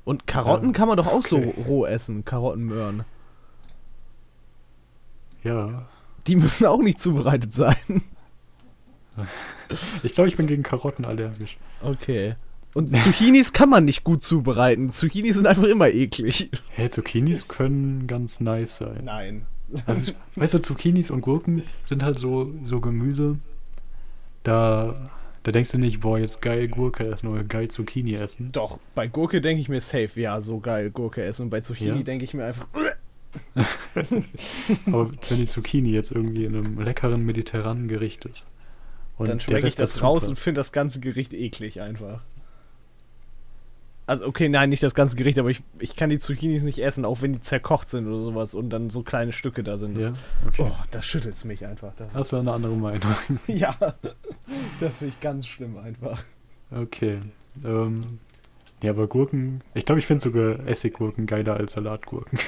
[0.04, 1.52] Und Karotten Ja, kann man doch auch okay.
[1.56, 3.04] so roh essen, Karottenmöhren.
[5.42, 5.88] Ja.
[6.26, 8.02] Die müssen auch nicht zubereitet sein.
[10.02, 11.56] Ich glaube, ich bin gegen Karotten allergisch.
[11.82, 12.36] Okay.
[12.74, 14.90] Und Zucchinis kann man nicht gut zubereiten.
[14.90, 16.50] Zucchinis sind einfach immer eklig.
[16.68, 19.04] Hey, Zucchinis können ganz nice sein.
[19.04, 19.46] Nein.
[19.86, 23.38] Also, weißt du, Zucchinis und Gurken sind halt so, so Gemüse.
[24.42, 25.10] Da,
[25.46, 28.50] da denkst du nicht, boah, jetzt geil Gurke essen oder geil Zucchini essen.
[28.50, 31.42] Doch, bei Gurke denke ich mir safe, ja, so geil Gurke essen.
[31.42, 32.02] Und bei Zucchini Ja.
[32.02, 32.66] denke ich mir einfach,
[34.86, 38.48] Aber wenn die Zucchini jetzt irgendwie in einem leckeren mediterranen Gericht ist.
[39.18, 42.22] und dann schmecke ich das raus und finde das ganze Gericht eklig einfach.
[44.06, 47.04] Also, okay, nein, nicht das ganze Gericht, aber ich, ich kann die Zucchinis nicht essen,
[47.04, 49.96] auch wenn die zerkocht sind oder sowas und dann so kleine Stücke da sind.
[49.96, 50.12] Das, Ja,
[50.46, 50.62] okay.
[50.62, 51.92] Oh, das schüttelt mich einfach.
[51.96, 53.14] Das, Hast du eine andere Meinung?
[53.48, 53.74] ja,
[54.78, 56.22] das finde ich ganz schlimm einfach.
[56.70, 57.18] Okay.
[57.64, 58.20] Ähm,
[58.80, 62.38] ja, aber Gurken, ich glaube, ich finde sogar Essiggurken geiler als Salatgurken.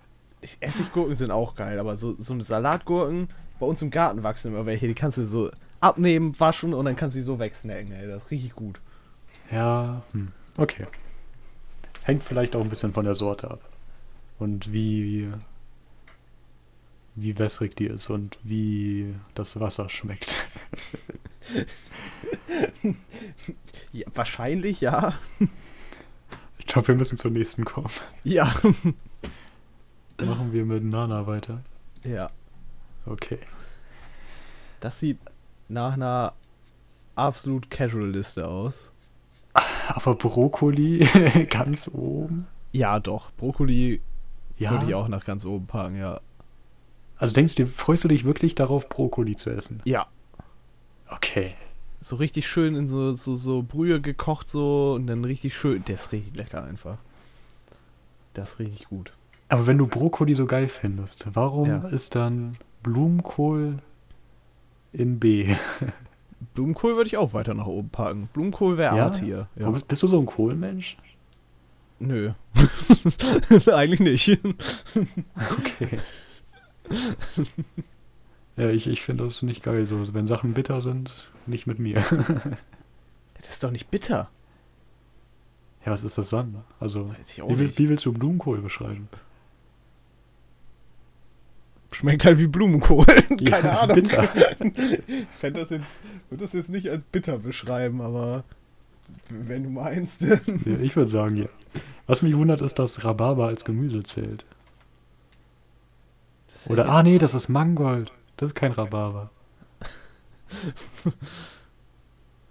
[0.60, 3.28] Essiggurken sind auch geil, aber so, so eine Salatgurken,
[3.60, 5.50] bei uns im Garten wachsen immer welche, die kannst du so
[5.80, 8.08] abnehmen, waschen und dann kannst du sie so wegsnacken, ey.
[8.08, 8.80] Das ist richtig gut.
[9.50, 10.28] Ja, hm.
[10.56, 10.86] okay.
[12.02, 13.60] Hängt vielleicht auch ein bisschen von der Sorte ab.
[14.38, 15.30] Und wie,
[17.14, 20.46] wie wässrig die ist und wie das Wasser schmeckt.
[23.92, 25.14] Ja, wahrscheinlich, ja.
[26.58, 27.90] Ich glaube, wir müssen zur nächsten kommen.
[28.24, 28.54] Ja.
[30.24, 31.62] Machen wir mit Nana weiter.
[32.04, 32.30] Ja.
[33.04, 33.38] Okay.
[34.80, 35.18] Das sieht
[35.68, 36.32] nach einer
[37.16, 38.91] absolut Casual-Liste aus.
[39.88, 41.06] Aber Brokkoli
[41.50, 42.46] ganz oben?
[42.72, 43.30] Ja, doch.
[43.32, 44.00] Brokkoli
[44.58, 44.70] Ja.
[44.72, 46.20] würde ich auch nach ganz oben packen, ja.
[47.16, 49.80] Also denkst du, freust du dich wirklich darauf, Brokkoli zu essen?
[49.84, 50.06] Ja.
[51.08, 51.54] Okay.
[52.00, 55.84] So richtig schön in so, so, so Brühe gekocht so und dann richtig schön.
[55.84, 56.98] Der ist richtig lecker einfach.
[58.34, 59.12] Das ist richtig gut.
[59.48, 61.88] Aber wenn du Brokkoli so geil findest, warum Ja.
[61.88, 63.78] ist dann Blumenkohl
[64.92, 65.54] in B?
[66.54, 68.28] Blumenkohl würde ich auch weiter nach oben packen.
[68.32, 69.06] Blumenkohl wäre Ja?
[69.06, 69.48] A-Tier.
[69.56, 69.70] Ja.
[69.70, 70.96] Bist- du so ein Kohlmensch?
[71.98, 72.32] Nö.
[73.72, 74.40] Eigentlich nicht.
[75.60, 75.98] Okay.
[78.56, 80.12] ja, ich, ich finde das nicht geil so.
[80.14, 82.04] Wenn Sachen bitter sind, nicht mit mir.
[83.34, 84.30] Das ist doch nicht bitter.
[85.84, 86.62] ja, was ist das dann?
[86.78, 87.12] Also,
[87.48, 89.08] wie, wie willst du Blumenkohl beschreiben?
[91.92, 93.04] Schmeckt halt wie Blumenkohl.
[93.44, 93.94] Keine Ja, Ahnung.
[93.96, 94.28] bitter.
[95.06, 95.84] Ich fänd das jetzt,
[96.30, 98.44] würde das jetzt nicht als bitter beschreiben, aber
[99.28, 100.22] wenn du meinst.
[100.64, 101.46] Ja, ich würde sagen, ja.
[102.06, 104.44] Was mich wundert, ist, dass Rhabarber als Gemüse zählt.
[106.68, 108.12] Oder, ah nee, das ist Mangold.
[108.36, 109.30] Das ist kein Rhabarber.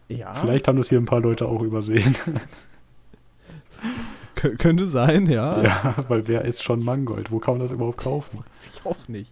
[0.10, 2.16] ja, Vielleicht haben das hier ein paar Leute auch übersehen.
[4.42, 5.62] Kö- könnte sein, ja.
[5.62, 7.32] ja, weil wer isst schon Mangold?
[7.32, 8.40] Wo kann man das überhaupt kaufen?
[8.54, 9.32] Weiß ich auch nicht.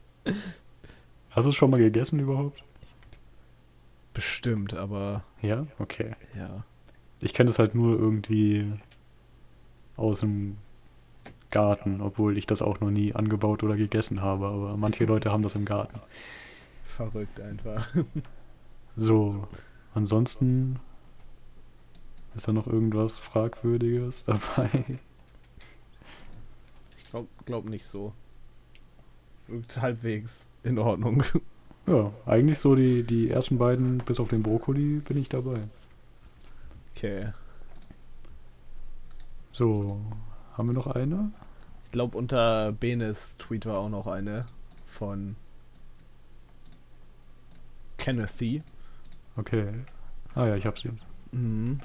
[1.31, 2.63] Hast du es schon mal gegessen überhaupt?
[4.13, 5.65] Bestimmt, aber Ja?
[5.79, 6.11] Okay.
[6.37, 6.63] ja.
[7.21, 8.71] Ich kenne das halt nur irgendwie
[9.97, 10.57] aus dem
[11.51, 15.43] Garten, obwohl ich das auch noch nie angebaut oder gegessen habe, aber manche Leute haben
[15.43, 15.99] das im Garten.
[16.85, 17.87] Verrückt einfach.
[18.95, 19.47] So,
[19.93, 20.79] ansonsten
[22.39, 24.99] ist da noch irgendwas Fragwürdiges dabei?
[26.97, 28.13] Ich glaub, glaub nicht so.
[29.47, 31.23] Wirkt halbwegs in Ordnung.
[31.85, 35.63] Ja, eigentlich so die, die ersten beiden, bis auf den Brokkoli, bin ich dabei.
[36.95, 37.33] Okay.
[39.51, 39.99] So,
[40.53, 41.31] haben wir noch eine?
[41.85, 44.45] Ich glaube, unter Benes Tweet war auch noch eine
[44.85, 45.35] von
[47.97, 48.61] Kennethy.
[49.35, 49.73] Okay.
[50.35, 50.91] Ah ja, ich hab sie.
[51.31, 51.81] Mhm.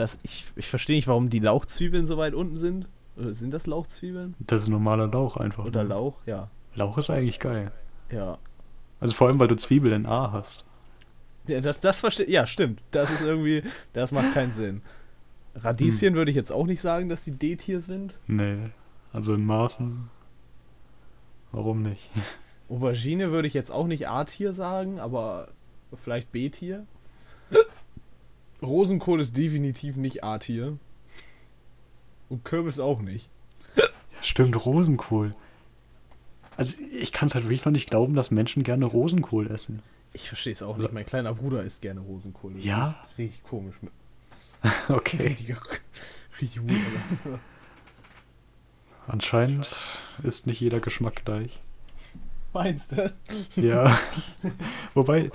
[0.00, 2.88] Das, ich ich verstehe nicht, warum die Lauchzwiebeln so weit unten sind.
[3.18, 4.34] Oder sind das Lauchzwiebeln?
[4.38, 5.66] Das ist normaler Lauch einfach.
[5.66, 5.90] Oder nur.
[5.90, 6.14] Lauch?
[6.24, 6.48] Ja.
[6.74, 7.70] Lauch ist eigentlich geil.
[8.10, 8.38] Ja.
[8.98, 10.64] Also vor allem, weil du Zwiebel in A hast.
[11.46, 12.80] ja das das verstehe Ja, stimmt.
[12.92, 13.62] Das ist irgendwie.
[13.92, 14.80] Das macht keinen Sinn.
[15.54, 18.14] Radieschen würde ich jetzt auch nicht sagen, dass die D-Tier sind.
[18.26, 18.70] Nee.
[19.12, 20.08] Also in Maßen.
[21.52, 22.08] Warum nicht?
[22.70, 25.48] Aubergine würde ich jetzt auch nicht A-Tier sagen, aber
[25.92, 26.86] vielleicht B-Tier.
[28.62, 30.76] Rosenkohl ist definitiv nicht A-Tier.
[32.28, 33.28] Und Kürbis auch nicht.
[33.76, 33.84] Ja,
[34.22, 35.34] stimmt, Rosenkohl.
[36.56, 39.82] Also ich kann es halt wirklich noch nicht glauben, dass Menschen gerne Rosenkohl essen.
[40.12, 40.92] Ich verstehe es auch Also- nicht.
[40.94, 42.56] Mein kleiner Bruder isst gerne Rosenkohl.
[42.58, 42.96] Ja?
[43.18, 43.76] Richtig komisch.
[44.88, 45.16] Okay.
[45.22, 45.56] Richtig,
[46.38, 47.40] richtig weird.
[49.06, 49.74] Anscheinend
[50.22, 51.60] ist nicht jeder Geschmack gleich.
[52.52, 53.12] Meinst du?
[53.56, 53.98] Ja.
[54.94, 55.30] Wobei,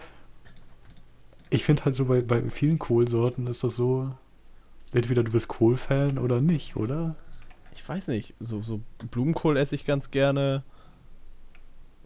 [1.55, 4.11] ich finde halt so bei, bei vielen Kohlsorten ist das so,
[4.93, 7.15] entweder du bist Kohlfan oder nicht, oder?
[7.73, 8.33] Ich weiß nicht.
[8.39, 8.81] So, so
[9.11, 10.63] Blumenkohl esse ich ganz gerne.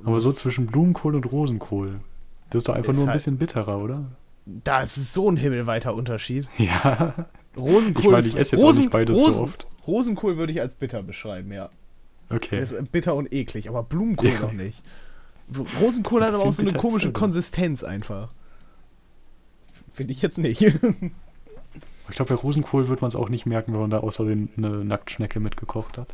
[0.03, 1.99] Aber so zwischen Blumenkohl und Rosenkohl.
[2.49, 4.05] Das ist doch einfach Ist nur ein halt- bisschen bitterer, oder?
[4.45, 6.47] Da ist so ein himmelweiter Unterschied.
[6.57, 7.27] Ja.
[7.57, 9.67] Rosenkohl Ich meine, ich esse jetzt auch nicht beides Rosen, so oft.
[9.85, 11.69] Rosenkohl würde ich als bitter beschreiben, ja.
[12.29, 12.55] Okay.
[12.55, 14.39] Der ist bitter und eklig, aber Blumenkohl Ja.
[14.39, 14.81] noch nicht.
[15.81, 18.29] Rosenkohl hat aber auch so eine komische ist Konsistenz einfach.
[19.99, 20.61] Finde ich jetzt nicht.
[20.61, 20.71] Ich
[22.15, 24.85] glaube, bei Rosenkohl wird man es auch nicht merken, wenn man da außer den eine
[24.85, 26.07] Nacktschnecke mitgekocht hat,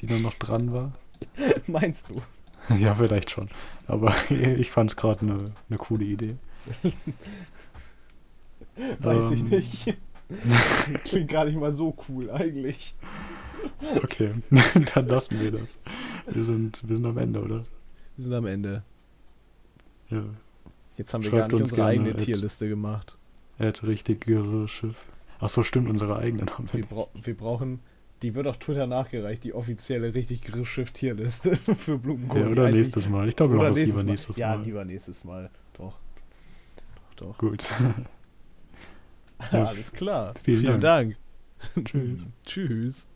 [0.00, 0.92] die dann noch dran war.
[1.66, 2.22] Meinst du?
[2.78, 3.50] Ja, vielleicht schon.
[3.88, 6.36] Aber ich fand es gerade eine ne coole Idee.
[9.00, 9.48] Weiß ich Ähm.
[9.48, 9.96] nicht.
[11.04, 12.94] Klingt gar nicht mal so cool eigentlich.
[14.04, 14.34] Okay,
[14.94, 15.80] dann lassen wir das.
[16.28, 17.64] Wir sind, wir sind am Ende, oder?
[18.14, 18.84] Wir sind am Ende.
[20.10, 20.22] Ja.
[20.96, 23.16] Jetzt haben wir Schreibt gar nicht uns unsere eigene at- Tierliste gemacht.
[23.58, 24.24] Er hat richtig
[24.68, 24.96] Schiff.
[25.38, 26.86] Ach so, stimmt, unsere eigenen haben Wir, wir.
[26.86, 27.80] brau wir brauchen
[28.22, 32.40] Die wird auch Twitter nachgereicht, die offizielle richtig Griffschiff-Tierliste für Blumenkohl.
[32.40, 33.28] Ja, oder nächstes Mal.
[33.28, 34.10] Ich glaube, wir machen das nächstes lieber Mal.
[34.10, 34.64] nächstes ja, Mal.
[34.64, 35.50] lieber nächstes Mal.
[35.74, 35.98] Doch.
[37.16, 37.38] Doch, doch.
[37.38, 37.70] Gut.
[39.50, 40.32] Alles klar.
[40.42, 41.16] Vielen Vielen Dank.
[41.84, 42.26] Tschüss.
[42.46, 43.08] Tschüss.